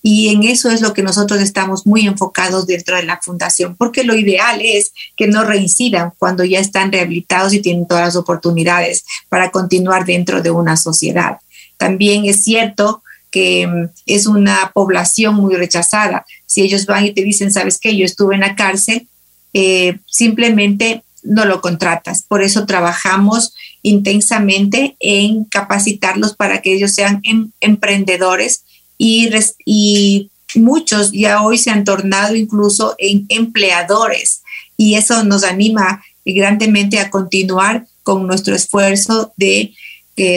Y 0.05 0.27
en 0.27 0.43
eso 0.43 0.69
es 0.69 0.81
lo 0.81 0.93
que 0.93 1.01
nosotros 1.01 1.39
estamos 1.39 1.87
muy 1.87 2.05
enfocados 2.05 2.67
dentro 2.67 2.97
de 2.97 3.03
la 3.03 3.21
fundación, 3.21 3.77
porque 3.77 4.03
lo 4.03 4.15
ideal 4.15 4.59
es 4.61 4.91
que 5.15 5.27
no 5.27 5.45
reincidan 5.45 6.11
cuando 6.19 6.43
ya 6.43 6.59
están 6.59 6.91
rehabilitados 6.91 7.53
y 7.53 7.61
tienen 7.61 7.87
todas 7.87 8.03
las 8.07 8.15
oportunidades 8.17 9.05
para 9.29 9.49
continuar 9.49 10.05
dentro 10.05 10.41
de 10.41 10.51
una 10.51 10.75
sociedad. 10.75 11.37
También 11.77 12.25
es 12.25 12.43
cierto 12.43 13.01
que 13.31 13.65
mm, 13.65 13.89
es 14.05 14.27
una 14.27 14.71
población 14.73 15.35
muy 15.35 15.55
rechazada. 15.55 16.25
Si 16.45 16.61
ellos 16.61 16.85
van 16.85 17.05
y 17.05 17.13
te 17.13 17.23
dicen, 17.23 17.53
sabes 17.53 17.79
qué, 17.79 17.95
yo 17.95 18.05
estuve 18.05 18.35
en 18.35 18.41
la 18.41 18.55
cárcel, 18.55 19.07
eh, 19.53 19.99
simplemente 20.05 21.03
no 21.23 21.45
lo 21.45 21.61
contratas. 21.61 22.23
Por 22.23 22.43
eso 22.43 22.65
trabajamos 22.65 23.53
intensamente 23.81 24.97
en 24.99 25.45
capacitarlos 25.45 26.35
para 26.35 26.61
que 26.61 26.73
ellos 26.73 26.91
sean 26.91 27.21
em, 27.23 27.51
emprendedores 27.61 28.65
y, 29.03 29.29
y 29.65 30.31
muchos 30.55 31.11
ya 31.11 31.41
hoy 31.41 31.57
se 31.57 31.71
han 31.71 31.83
tornado 31.83 32.35
incluso 32.35 32.95
en 32.97 33.25
empleadores 33.29 34.41
y 34.77 34.95
eso 34.95 35.23
nos 35.23 35.43
anima 35.43 36.03
grandemente 36.25 36.99
a 36.99 37.09
continuar 37.09 37.85
con 38.03 38.27
nuestro 38.27 38.55
esfuerzo 38.55 39.33
de 39.35 39.73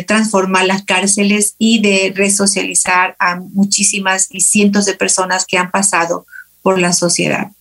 transformar 0.06 0.66
las 0.66 0.84
cárceles 0.84 1.54
y 1.58 1.80
de 1.80 2.12
resocializar 2.14 3.14
a 3.18 3.36
muchísimas 3.36 4.28
y 4.30 4.40
cientos 4.40 4.86
de 4.86 4.94
personas 4.94 5.44
que 5.46 5.58
han 5.58 5.70
pasado 5.70 6.26
por 6.62 6.78
la 6.78 6.92
sociedad, 6.92 7.52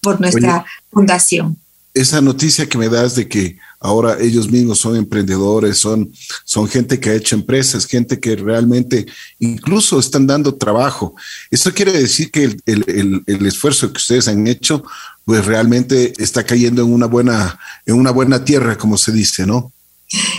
por 0.00 0.20
nuestra 0.20 0.66
fundación. 0.90 1.56
Esa 1.94 2.20
noticia 2.20 2.68
que 2.68 2.78
me 2.78 2.88
das 2.88 3.14
de 3.14 3.28
que 3.28 3.58
ahora 3.82 4.16
ellos 4.20 4.50
mismos 4.50 4.78
son 4.78 4.96
emprendedores, 4.96 5.78
son, 5.78 6.12
son 6.44 6.68
gente 6.68 7.00
que 7.00 7.10
ha 7.10 7.14
hecho 7.14 7.34
empresas, 7.34 7.86
gente 7.86 8.20
que 8.20 8.36
realmente 8.36 9.06
incluso 9.38 9.98
están 9.98 10.26
dando 10.26 10.54
trabajo. 10.54 11.14
Eso 11.50 11.72
quiere 11.74 11.92
decir 11.92 12.30
que 12.30 12.44
el, 12.44 12.62
el, 12.66 13.22
el, 13.26 13.46
esfuerzo 13.46 13.92
que 13.92 13.98
ustedes 13.98 14.28
han 14.28 14.46
hecho, 14.46 14.84
pues 15.24 15.44
realmente 15.44 16.12
está 16.18 16.44
cayendo 16.44 16.82
en 16.82 16.92
una 16.92 17.06
buena, 17.06 17.58
en 17.84 17.96
una 17.96 18.10
buena 18.10 18.44
tierra, 18.44 18.78
como 18.78 18.96
se 18.96 19.12
dice, 19.12 19.46
¿no? 19.46 19.72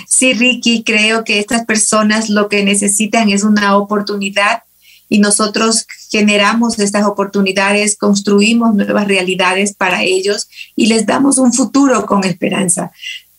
Sí, 0.07 0.33
Ricky, 0.33 0.83
creo 0.83 1.23
que 1.23 1.39
estas 1.39 1.65
personas 1.65 2.29
lo 2.29 2.47
que 2.47 2.63
necesitan 2.63 3.29
es 3.29 3.43
una 3.43 3.75
oportunidad 3.75 4.63
y 5.09 5.19
nosotros 5.19 5.85
generamos 6.09 6.79
estas 6.79 7.05
oportunidades, 7.05 7.97
construimos 7.97 8.73
nuevas 8.73 9.07
realidades 9.07 9.73
para 9.73 10.03
ellos 10.03 10.47
y 10.75 10.87
les 10.87 11.05
damos 11.05 11.37
un 11.37 11.53
futuro 11.53 12.05
con 12.05 12.23
esperanza. 12.23 12.91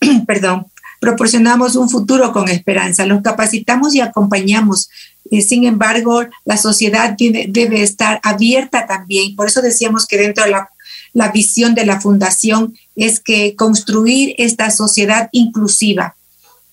Perdón, 0.26 0.66
proporcionamos 1.00 1.76
un 1.76 1.90
futuro 1.90 2.32
con 2.32 2.49
esperanza, 2.49 3.06
los 3.06 3.23
capacitamos 3.23 3.94
y 3.94 4.00
acompañamos. 4.00 4.88
Eh, 5.30 5.42
sin 5.42 5.64
embargo, 5.64 6.23
la 6.44 6.56
sociedad 6.56 7.14
debe 7.18 7.82
estar 7.82 8.20
abierta 8.23 8.87
también. 8.87 9.37
Por 9.37 9.49
eso 9.49 9.62
decíamos 9.62 10.06
que 10.06 10.16
dentro 10.16 10.44
de 10.44 10.50
la, 10.50 11.28
visión 11.32 11.75
de 11.75 11.87
la 11.87 12.00
fundación 12.00 12.75
es 12.96 13.20
que 13.20 13.54
construir 13.54 14.34
esta 14.38 14.70
sociedad 14.70 15.28
inclusiva, 15.32 16.16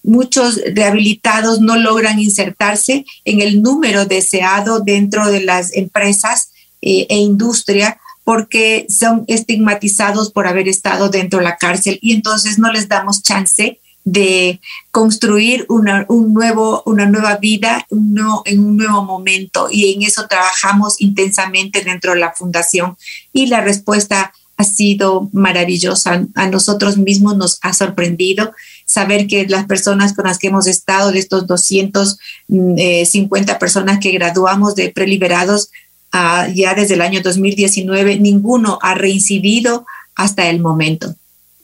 muchos 0.04 0.60
rehabilitados 0.74 1.60
no 1.60 1.76
logran 1.76 2.20
insertarse 2.20 3.06
en 3.24 3.42
el 3.42 3.62
número 3.62 4.06
deseado 4.06 4.80
dentro 4.80 5.28
de 5.28 5.42
las 5.42 5.74
empresas 5.76 6.52
eh, 6.82 7.06
e 7.10 7.18
industria 7.18 8.00
porque 8.32 8.86
son 8.88 9.26
estigmatizados 9.28 10.32
por 10.32 10.48
haber 10.48 10.70
estado 10.70 11.10
dentro 11.10 11.40
de 11.40 11.44
la 11.44 11.58
cárcel 11.58 12.00
y 12.02 12.14
entonces 12.14 12.58
no 12.60 12.72
les 12.72 12.88
damos 12.88 13.24
chance 13.24 13.82
de 14.06 14.62
construir 14.90 15.66
una, 15.68 16.06
un 16.08 16.34
nuevo, 16.34 16.82
una 16.86 17.08
nueva 17.08 17.36
vida 17.36 17.86
en 17.90 18.60
un 18.60 18.78
nuevo 18.78 19.04
momento 19.04 19.68
y 19.70 19.92
en 19.92 20.04
eso 20.04 20.28
trabajamos 20.30 21.02
intensamente 21.02 21.82
dentro 21.82 22.14
de 22.14 22.22
la 22.22 22.32
fundación 22.32 22.96
y 23.34 23.48
la 23.48 23.60
respuesta 23.60 24.32
ha 24.56 24.64
sido 24.64 25.28
maravillosa. 25.34 26.26
A 26.36 26.48
nosotros 26.48 26.98
mismos 26.98 27.36
nos 27.36 27.60
ha 27.64 27.74
sorprendido 27.74 28.54
saber 28.86 29.28
que 29.28 29.46
las 29.46 29.66
personas 29.66 30.14
con 30.14 30.28
las 30.28 30.38
que 30.38 30.48
hemos 30.48 30.68
estado, 30.68 31.12
de 31.12 31.20
estos 31.20 31.48
250 31.48 32.18
mm, 32.48 32.76
eh, 32.78 33.60
personas 33.60 34.00
que 34.00 34.12
graduamos 34.12 34.76
de 34.76 34.90
preliberados 34.90 35.70
ah, 36.12 36.48
ya 36.54 36.74
desde 36.74 36.96
el 36.96 37.02
año 37.02 37.22
2019, 37.22 38.20
ninguno 38.20 38.80
ha 38.82 38.94
reincidido 38.96 39.86
hasta 40.16 40.50
el 40.50 40.60
momento. 40.60 41.16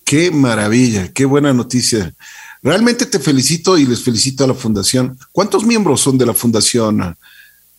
Qué 0.03 0.31
maravilla, 0.31 1.11
qué 1.13 1.25
buena 1.25 1.53
noticia. 1.53 2.13
Realmente 2.63 3.05
te 3.05 3.19
felicito 3.19 3.77
y 3.77 3.85
les 3.85 4.03
felicito 4.03 4.43
a 4.43 4.47
la 4.47 4.53
fundación. 4.53 5.17
¿Cuántos 5.31 5.63
miembros 5.63 6.01
son 6.01 6.17
de 6.17 6.25
la 6.25 6.33
fundación? 6.33 7.15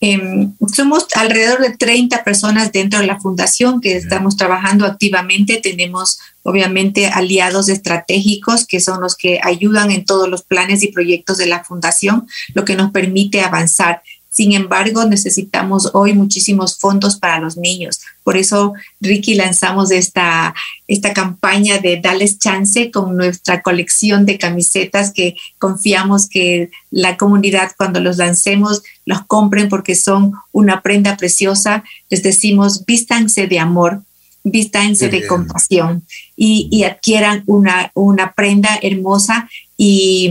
Em, 0.00 0.54
somos 0.72 1.06
alrededor 1.16 1.60
de 1.60 1.76
30 1.76 2.22
personas 2.22 2.70
dentro 2.70 3.00
de 3.00 3.06
la 3.06 3.18
fundación 3.18 3.80
que 3.80 3.96
estamos 3.96 4.36
trabajando 4.36 4.86
activamente. 4.86 5.60
Tenemos 5.60 6.20
obviamente 6.44 7.08
aliados 7.08 7.68
estratégicos 7.68 8.64
que 8.64 8.80
son 8.80 9.00
los 9.00 9.16
que 9.16 9.40
ayudan 9.42 9.90
en 9.90 10.04
todos 10.04 10.28
los 10.28 10.44
planes 10.44 10.84
y 10.84 10.92
proyectos 10.92 11.38
de 11.38 11.46
la 11.46 11.64
fundación, 11.64 12.28
lo 12.54 12.64
que 12.64 12.76
nos 12.76 12.92
permite 12.92 13.40
avanzar. 13.40 14.02
Sin 14.30 14.52
embargo, 14.52 15.04
necesitamos 15.04 15.90
hoy 15.94 16.12
muchísimos 16.12 16.78
fondos 16.78 17.16
para 17.16 17.40
los 17.40 17.56
niños. 17.56 18.00
Por 18.22 18.36
eso, 18.36 18.74
Ricky, 19.00 19.34
lanzamos 19.34 19.90
esta, 19.90 20.54
esta 20.86 21.12
campaña 21.14 21.78
de 21.78 21.98
Darles 22.00 22.38
Chance 22.38 22.90
con 22.90 23.16
nuestra 23.16 23.62
colección 23.62 24.26
de 24.26 24.38
camisetas 24.38 25.12
que 25.12 25.34
confiamos 25.58 26.28
que 26.28 26.70
la 26.90 27.16
comunidad 27.16 27.72
cuando 27.76 28.00
los 28.00 28.18
lancemos 28.18 28.82
los 29.06 29.24
compren 29.26 29.68
porque 29.68 29.94
son 29.94 30.32
una 30.52 30.82
prenda 30.82 31.16
preciosa. 31.16 31.82
Les 32.10 32.22
decimos, 32.22 32.84
vístanse 32.84 33.46
de 33.46 33.58
amor, 33.58 34.02
vístanse 34.44 35.08
de 35.08 35.26
compasión 35.26 36.04
y, 36.36 36.68
y, 36.70 36.84
adquieran 36.84 37.42
una, 37.46 37.90
una 37.94 38.32
prenda 38.32 38.78
hermosa 38.82 39.48
y 39.76 40.30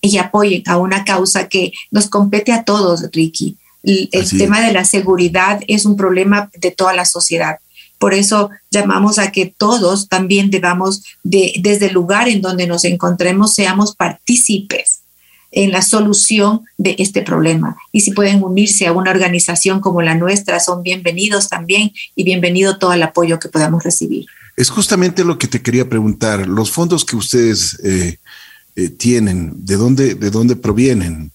y 0.00 0.18
apoyen 0.18 0.62
a 0.66 0.76
una 0.78 1.04
causa 1.04 1.48
que 1.48 1.72
nos 1.90 2.08
compete 2.08 2.52
a 2.52 2.64
todos, 2.64 3.10
Ricky. 3.12 3.56
El, 3.82 4.28
tema 4.36 4.60
de 4.60 4.72
la 4.72 4.84
seguridad 4.84 5.60
es 5.68 5.84
un 5.84 5.96
problema 5.96 6.50
de 6.58 6.72
toda 6.72 6.92
la 6.92 7.04
sociedad. 7.04 7.58
Por 7.98 8.14
eso 8.14 8.50
llamamos 8.70 9.18
a 9.18 9.30
que 9.30 9.46
todos 9.46 10.08
también 10.08 10.50
debamos, 10.50 11.04
de, 11.22 11.54
desde 11.60 11.86
el 11.86 11.94
lugar 11.94 12.28
en 12.28 12.42
donde 12.42 12.66
nos 12.66 12.84
encontremos, 12.84 13.54
seamos 13.54 13.94
partícipes 13.94 15.00
en 15.52 15.70
la 15.70 15.82
solución 15.82 16.62
de 16.76 16.96
este 16.98 17.22
problema. 17.22 17.76
Y 17.92 18.00
si 18.00 18.10
pueden 18.10 18.42
unirse 18.42 18.86
a 18.86 18.92
una 18.92 19.10
organización 19.12 19.80
como 19.80 20.02
la 20.02 20.14
nuestra, 20.14 20.60
son 20.60 20.82
bienvenidos 20.82 21.48
también 21.48 21.92
y 22.14 22.24
bienvenido 22.24 22.78
todo 22.78 22.92
el 22.92 23.02
apoyo 23.02 23.38
que 23.38 23.48
podamos 23.48 23.84
recibir. 23.84 24.26
Es 24.56 24.68
justamente 24.68 25.24
lo 25.24 25.38
que 25.38 25.46
te 25.46 25.62
quería 25.62 25.88
preguntar. 25.88 26.46
Los 26.46 26.70
fondos 26.70 27.04
que 27.04 27.16
ustedes 27.16 27.78
eh, 27.84 28.18
eh, 28.76 28.90
tienen, 28.90 29.52
de 29.64 29.76
dónde, 29.76 30.14
de 30.14 30.30
dónde 30.30 30.54
provienen. 30.54 31.32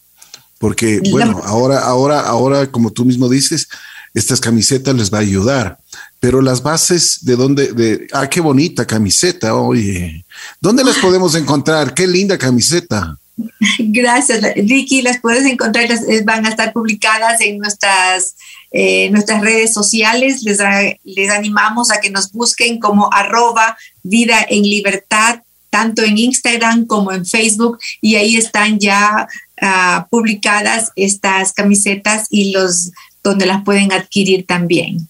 Porque, 0.59 1.01
bueno, 1.09 1.41
ahora, 1.43 1.79
ahora, 1.79 2.19
ahora, 2.19 2.71
como 2.71 2.91
tú 2.91 3.03
mismo 3.03 3.27
dices, 3.27 3.67
estas 4.13 4.39
camisetas 4.39 4.95
les 4.95 5.11
va 5.11 5.17
a 5.17 5.21
ayudar. 5.21 5.79
Pero 6.19 6.39
las 6.39 6.61
bases 6.61 7.25
de 7.25 7.35
dónde, 7.35 7.73
de, 7.73 8.07
ah, 8.13 8.29
qué 8.29 8.41
bonita 8.41 8.85
camiseta, 8.85 9.55
oye, 9.55 10.23
¿dónde 10.59 10.83
las 10.83 10.97
podemos 10.97 11.33
encontrar? 11.33 11.95
Qué 11.95 12.05
linda 12.05 12.37
camiseta. 12.37 13.17
Gracias, 13.79 14.43
Ricky. 14.55 15.01
Las 15.01 15.19
puedes 15.19 15.45
encontrar, 15.45 15.87
van 16.23 16.45
a 16.45 16.49
estar 16.49 16.73
publicadas 16.73 17.41
en 17.41 17.57
nuestras, 17.57 18.35
eh, 18.71 19.09
nuestras 19.09 19.41
redes 19.41 19.73
sociales. 19.73 20.43
Les, 20.43 20.59
les 21.03 21.29
animamos 21.31 21.89
a 21.89 21.99
que 21.99 22.11
nos 22.11 22.31
busquen 22.31 22.79
como 22.79 23.11
arroba 23.11 23.75
vida 24.03 24.45
en 24.47 24.61
libertad 24.61 25.41
tanto 25.71 26.03
en 26.03 26.19
Instagram 26.19 26.85
como 26.85 27.11
en 27.11 27.25
Facebook 27.25 27.79
y 28.01 28.15
ahí 28.15 28.37
están 28.37 28.77
ya 28.77 29.27
uh, 29.61 30.07
publicadas 30.09 30.91
estas 30.95 31.53
camisetas 31.53 32.27
y 32.29 32.51
los 32.51 32.91
donde 33.23 33.45
las 33.45 33.63
pueden 33.63 33.91
adquirir 33.91 34.45
también. 34.45 35.07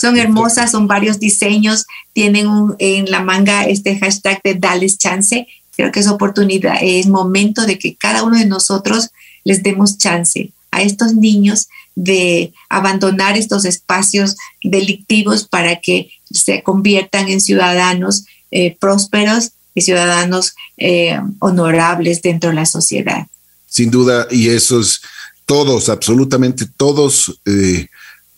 Son 0.00 0.18
hermosas, 0.18 0.72
son 0.72 0.88
varios 0.88 1.20
diseños, 1.20 1.86
tienen 2.12 2.48
un, 2.48 2.74
en 2.78 3.10
la 3.10 3.22
manga 3.22 3.64
este 3.64 3.98
hashtag 3.98 4.40
de 4.42 4.54
Dales 4.54 4.98
Chance. 4.98 5.46
Creo 5.76 5.92
que 5.92 6.00
es 6.00 6.08
oportunidad, 6.08 6.78
es 6.80 7.06
momento 7.06 7.64
de 7.64 7.78
que 7.78 7.94
cada 7.94 8.24
uno 8.24 8.38
de 8.38 8.46
nosotros 8.46 9.10
les 9.44 9.62
demos 9.62 9.98
chance 9.98 10.50
a 10.70 10.82
estos 10.82 11.14
niños 11.14 11.68
de 11.94 12.52
abandonar 12.68 13.36
estos 13.36 13.64
espacios 13.64 14.36
delictivos 14.62 15.46
para 15.46 15.80
que 15.80 16.10
se 16.32 16.62
conviertan 16.64 17.28
en 17.28 17.40
ciudadanos 17.40 18.24
eh, 18.50 18.76
prósperos 18.80 19.52
y 19.74 19.80
ciudadanos 19.80 20.54
eh, 20.76 21.18
honorables 21.40 22.22
dentro 22.22 22.50
de 22.50 22.56
la 22.56 22.66
sociedad. 22.66 23.26
Sin 23.66 23.90
duda, 23.90 24.26
y 24.30 24.48
esos 24.48 25.02
todos, 25.46 25.88
absolutamente 25.88 26.66
todos, 26.76 27.40
eh, 27.44 27.88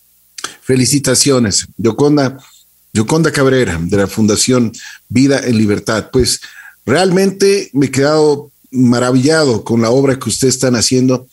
Felicitaciones, 0.63 1.67
Yoconda, 1.77 2.39
Yoconda 2.93 3.33
Cabrera, 3.33 3.79
de 3.81 3.97
la 3.97 4.07
Fundación 4.07 4.71
Vida 5.09 5.41
en 5.45 5.59
Libertad. 5.59 6.11
Pues 6.13 6.41
realmente 6.87 7.71
me 7.73 7.87
he 7.87 7.91
quedado 7.91 8.53
maravillado 8.71 9.65
con 9.65 9.83
la 9.83 9.91
obra 9.91 10.17
que 10.19 10.29
ustedes 10.29 10.55
están 10.55 10.77
haciendo. 10.77 11.27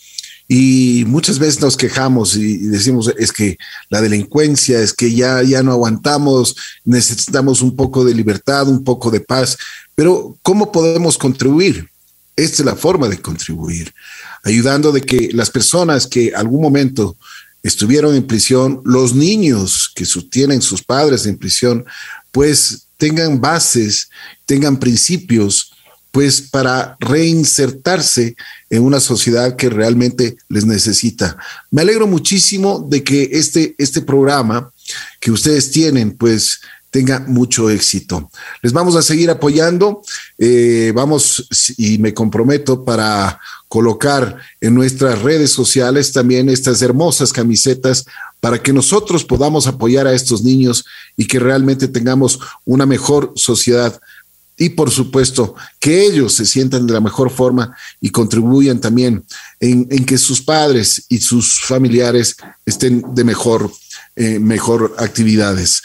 Y 0.47 1.03
muchas 1.07 1.37
veces 1.39 1.61
nos 1.61 1.77
quejamos 1.77 2.35
y 2.35 2.57
decimos, 2.57 3.13
es 3.17 3.31
que 3.31 3.57
la 3.89 4.01
delincuencia, 4.01 4.81
es 4.81 4.91
que 4.91 5.13
ya, 5.13 5.41
ya 5.43 5.63
no 5.63 5.71
aguantamos, 5.71 6.57
necesitamos 6.83 7.61
un 7.61 7.73
poco 7.73 8.03
de 8.03 8.13
libertad, 8.13 8.67
un 8.67 8.83
poco 8.83 9.09
de 9.11 9.21
paz. 9.21 9.57
Pero 9.95 10.35
¿cómo 10.41 10.73
podemos 10.73 11.17
contribuir? 11.17 11.90
Esta 12.41 12.63
es 12.63 12.65
la 12.65 12.75
forma 12.75 13.07
de 13.07 13.21
contribuir, 13.21 13.93
ayudando 14.43 14.91
de 14.91 15.01
que 15.01 15.29
las 15.31 15.51
personas 15.51 16.07
que 16.07 16.33
algún 16.35 16.59
momento 16.59 17.15
estuvieron 17.61 18.15
en 18.15 18.25
prisión, 18.25 18.81
los 18.83 19.13
niños 19.13 19.91
que 19.93 20.05
tienen 20.27 20.63
sus 20.63 20.81
padres 20.81 21.27
en 21.27 21.37
prisión, 21.37 21.85
pues 22.31 22.87
tengan 22.97 23.39
bases, 23.39 24.09
tengan 24.47 24.79
principios, 24.79 25.71
pues 26.09 26.41
para 26.41 26.97
reinsertarse 26.99 28.35
en 28.71 28.81
una 28.81 28.99
sociedad 28.99 29.55
que 29.55 29.69
realmente 29.69 30.35
les 30.49 30.65
necesita. 30.65 31.37
Me 31.69 31.83
alegro 31.83 32.07
muchísimo 32.07 32.85
de 32.89 33.03
que 33.03 33.29
este, 33.33 33.75
este 33.77 34.01
programa 34.01 34.73
que 35.19 35.29
ustedes 35.29 35.69
tienen, 35.69 36.17
pues 36.17 36.59
tenga 36.91 37.19
mucho 37.19 37.69
éxito. 37.69 38.29
Les 38.61 38.73
vamos 38.73 38.95
a 38.95 39.01
seguir 39.01 39.29
apoyando. 39.31 40.01
Eh, 40.37 40.91
vamos 40.93 41.47
y 41.77 41.97
me 41.97 42.13
comprometo 42.13 42.83
para 42.83 43.39
colocar 43.67 44.37
en 44.59 44.75
nuestras 44.75 45.21
redes 45.21 45.51
sociales 45.51 46.11
también 46.11 46.49
estas 46.49 46.81
hermosas 46.81 47.31
camisetas 47.31 48.05
para 48.41 48.61
que 48.61 48.73
nosotros 48.73 49.23
podamos 49.23 49.67
apoyar 49.67 50.05
a 50.05 50.13
estos 50.13 50.43
niños 50.43 50.83
y 51.15 51.25
que 51.25 51.39
realmente 51.39 51.87
tengamos 51.87 52.39
una 52.65 52.85
mejor 52.85 53.31
sociedad. 53.35 53.99
Y 54.57 54.69
por 54.69 54.91
supuesto, 54.91 55.55
que 55.79 56.03
ellos 56.05 56.33
se 56.33 56.45
sientan 56.45 56.85
de 56.85 56.93
la 56.93 56.99
mejor 56.99 57.31
forma 57.31 57.75
y 58.01 58.09
contribuyan 58.09 58.81
también 58.81 59.23
en, 59.59 59.87
que 60.05 60.17
sus 60.17 60.41
padres 60.41 61.05
y 61.07 61.19
sus 61.19 61.61
familiares 61.61 62.35
estén 62.65 63.03
de 63.15 63.23
mejor, 63.23 63.71
eh, 64.15 64.37
mejor 64.37 64.95
actividades. 64.99 65.81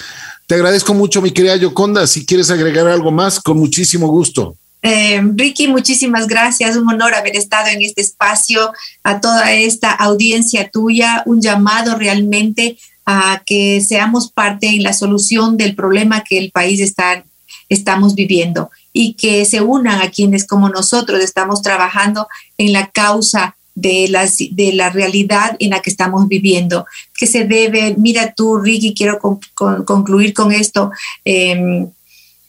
Te 0.46 0.54
agradezco 0.54 0.94
mucho, 0.94 1.20
mi 1.20 1.32
querida 1.32 1.56
Yoconda. 1.56 2.06
Si 2.06 2.24
quieres 2.24 2.50
agregar 2.50 2.86
algo 2.86 3.10
más, 3.10 3.40
con 3.40 3.58
muchísimo 3.58 4.06
gusto. 4.06 4.54
Eh, 4.80 5.20
Ricky, 5.34 5.66
muchísimas 5.66 6.28
gracias. 6.28 6.76
Un 6.76 6.88
honor 6.88 7.14
haber 7.14 7.34
estado 7.34 7.66
en 7.68 7.82
este 7.82 8.02
espacio, 8.02 8.72
a 9.02 9.20
toda 9.20 9.52
esta 9.52 9.90
audiencia 9.90 10.70
tuya, 10.70 11.24
un 11.26 11.40
llamado 11.40 11.96
realmente 11.96 12.78
a 13.04 13.42
que 13.44 13.80
seamos 13.80 14.30
parte 14.30 14.68
en 14.68 14.84
la 14.84 14.92
solución 14.92 15.56
del 15.56 15.74
problema 15.74 16.22
que 16.22 16.38
el 16.38 16.52
país 16.52 16.80
está, 16.80 17.24
estamos 17.68 18.14
viviendo 18.14 18.70
y 18.92 19.14
que 19.14 19.44
se 19.46 19.60
unan 19.62 20.00
a 20.00 20.10
quienes 20.10 20.46
como 20.46 20.68
nosotros 20.68 21.20
estamos 21.20 21.62
trabajando 21.62 22.28
en 22.56 22.72
la 22.72 22.86
causa 22.86 23.55
de, 23.76 24.08
las, 24.08 24.38
de 24.38 24.72
la 24.72 24.90
realidad 24.90 25.54
en 25.60 25.70
la 25.70 25.80
que 25.80 25.90
estamos 25.90 26.26
viviendo, 26.26 26.86
que 27.16 27.26
se 27.28 27.44
debe, 27.44 27.94
mira 27.96 28.32
tú, 28.32 28.58
Ricky, 28.58 28.94
quiero 28.94 29.20
concluir 29.20 30.32
con 30.34 30.50
esto, 30.50 30.90
em, 31.24 31.88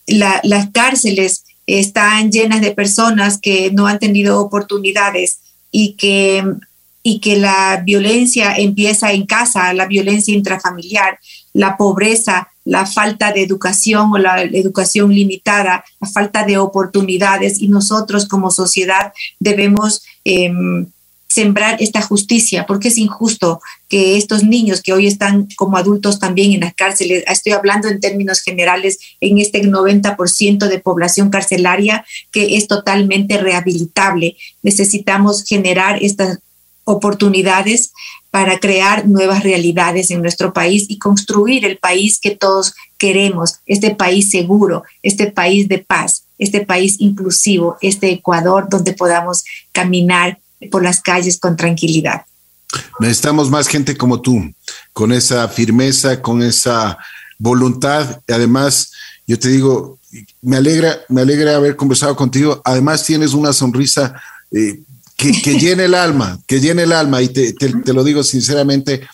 las 0.07 0.69
cárceles 0.71 1.43
están 1.67 2.31
llenas 2.31 2.61
de 2.61 2.71
personas 2.71 3.37
que 3.39 3.71
no 3.71 3.87
han 3.87 3.99
tenido 3.99 4.39
oportunidades 4.39 5.39
y 5.69 5.93
que, 5.93 6.45
y 7.03 7.19
que 7.19 7.35
la 7.35 7.83
violencia 7.85 8.55
empieza 8.55 9.11
en 9.11 9.25
casa, 9.25 9.73
la 9.73 9.85
violencia 9.85 10.33
intrafamiliar, 10.33 11.19
la 11.51 11.75
pobreza, 11.75 12.47
la 12.63 12.85
falta 12.85 13.33
de 13.33 13.43
educación 13.43 14.13
o 14.13 14.17
la 14.17 14.41
educación 14.43 15.13
limitada, 15.13 15.83
la 15.99 16.07
falta 16.07 16.45
de 16.45 16.57
oportunidades 16.57 17.61
y 17.61 17.67
nosotros 17.67 18.27
como 18.27 18.49
sociedad 18.49 19.11
debemos 19.39 20.03
em, 20.23 20.87
sembrar 21.37 21.77
esta 21.79 22.01
justicia, 22.01 22.65
porque 22.65 22.87
es 22.87 22.97
injusto 22.97 23.61
que 23.87 24.17
estos 24.17 24.43
niños 24.43 24.81
que 24.81 24.91
hoy 24.91 25.05
están 25.05 25.47
como 25.55 25.77
adultos 25.77 26.17
también 26.19 26.51
en 26.53 26.61
las 26.61 26.73
cárceles, 26.73 27.23
estoy 27.27 27.53
hablando 27.53 27.87
en 27.89 27.99
términos 27.99 28.41
generales, 28.41 28.97
en 29.21 29.37
este 29.37 29.61
90% 29.61 30.67
de 30.67 30.79
población 30.79 31.29
carcelaria 31.29 32.03
que 32.31 32.57
es 32.57 32.67
totalmente 32.67 33.37
rehabilitable. 33.37 34.35
Necesitamos 34.63 35.43
generar 35.43 36.01
estas 36.01 36.39
oportunidades 36.85 37.91
para 38.31 38.59
crear 38.59 39.07
nuevas 39.07 39.43
realidades 39.43 40.09
en 40.09 40.23
nuestro 40.23 40.53
país 40.53 40.87
y 40.89 40.97
construir 40.97 41.65
el 41.65 41.77
país 41.77 42.19
que 42.19 42.31
todos 42.31 42.73
queremos, 42.97 43.59
este 43.67 43.93
país 43.93 44.31
seguro, 44.31 44.83
este 45.03 45.29
país 45.29 45.67
de 45.67 45.77
paz, 45.77 46.23
este 46.39 46.65
país 46.65 46.95
inclusivo, 46.97 47.77
este 47.81 48.09
Ecuador 48.09 48.69
donde 48.69 48.93
podamos 48.93 49.43
caminar 49.71 50.39
por 50.71 50.83
las 50.83 51.01
calles 51.01 51.39
con 51.39 51.55
tranquilidad. 51.55 52.21
Necesitamos 52.99 53.49
más 53.49 53.67
gente 53.67 53.95
como 53.95 54.21
tú, 54.21 54.53
con 54.93 55.11
esa 55.11 55.47
firmeza, 55.47 56.21
con 56.21 56.41
esa 56.41 56.97
voluntad. 57.37 58.21
Y 58.27 58.33
además, 58.33 58.91
yo 59.25 59.37
te 59.39 59.49
digo, 59.49 59.99
me 60.41 60.57
alegra, 60.57 60.97
me 61.09 61.21
alegra 61.21 61.55
haber 61.55 61.75
conversado 61.75 62.15
contigo. 62.15 62.61
Además, 62.65 63.05
tienes 63.05 63.33
una 63.33 63.53
sonrisa 63.53 64.19
eh, 64.51 64.81
que, 65.15 65.41
que 65.41 65.53
llena 65.59 65.85
el 65.85 65.93
alma, 65.93 66.39
que 66.47 66.59
llena 66.59 66.83
el 66.83 66.91
alma. 66.91 67.21
Y 67.21 67.29
te, 67.29 67.53
te, 67.53 67.93
lo 67.93 68.03
digo 68.03 68.23
sinceramente, 68.23 69.07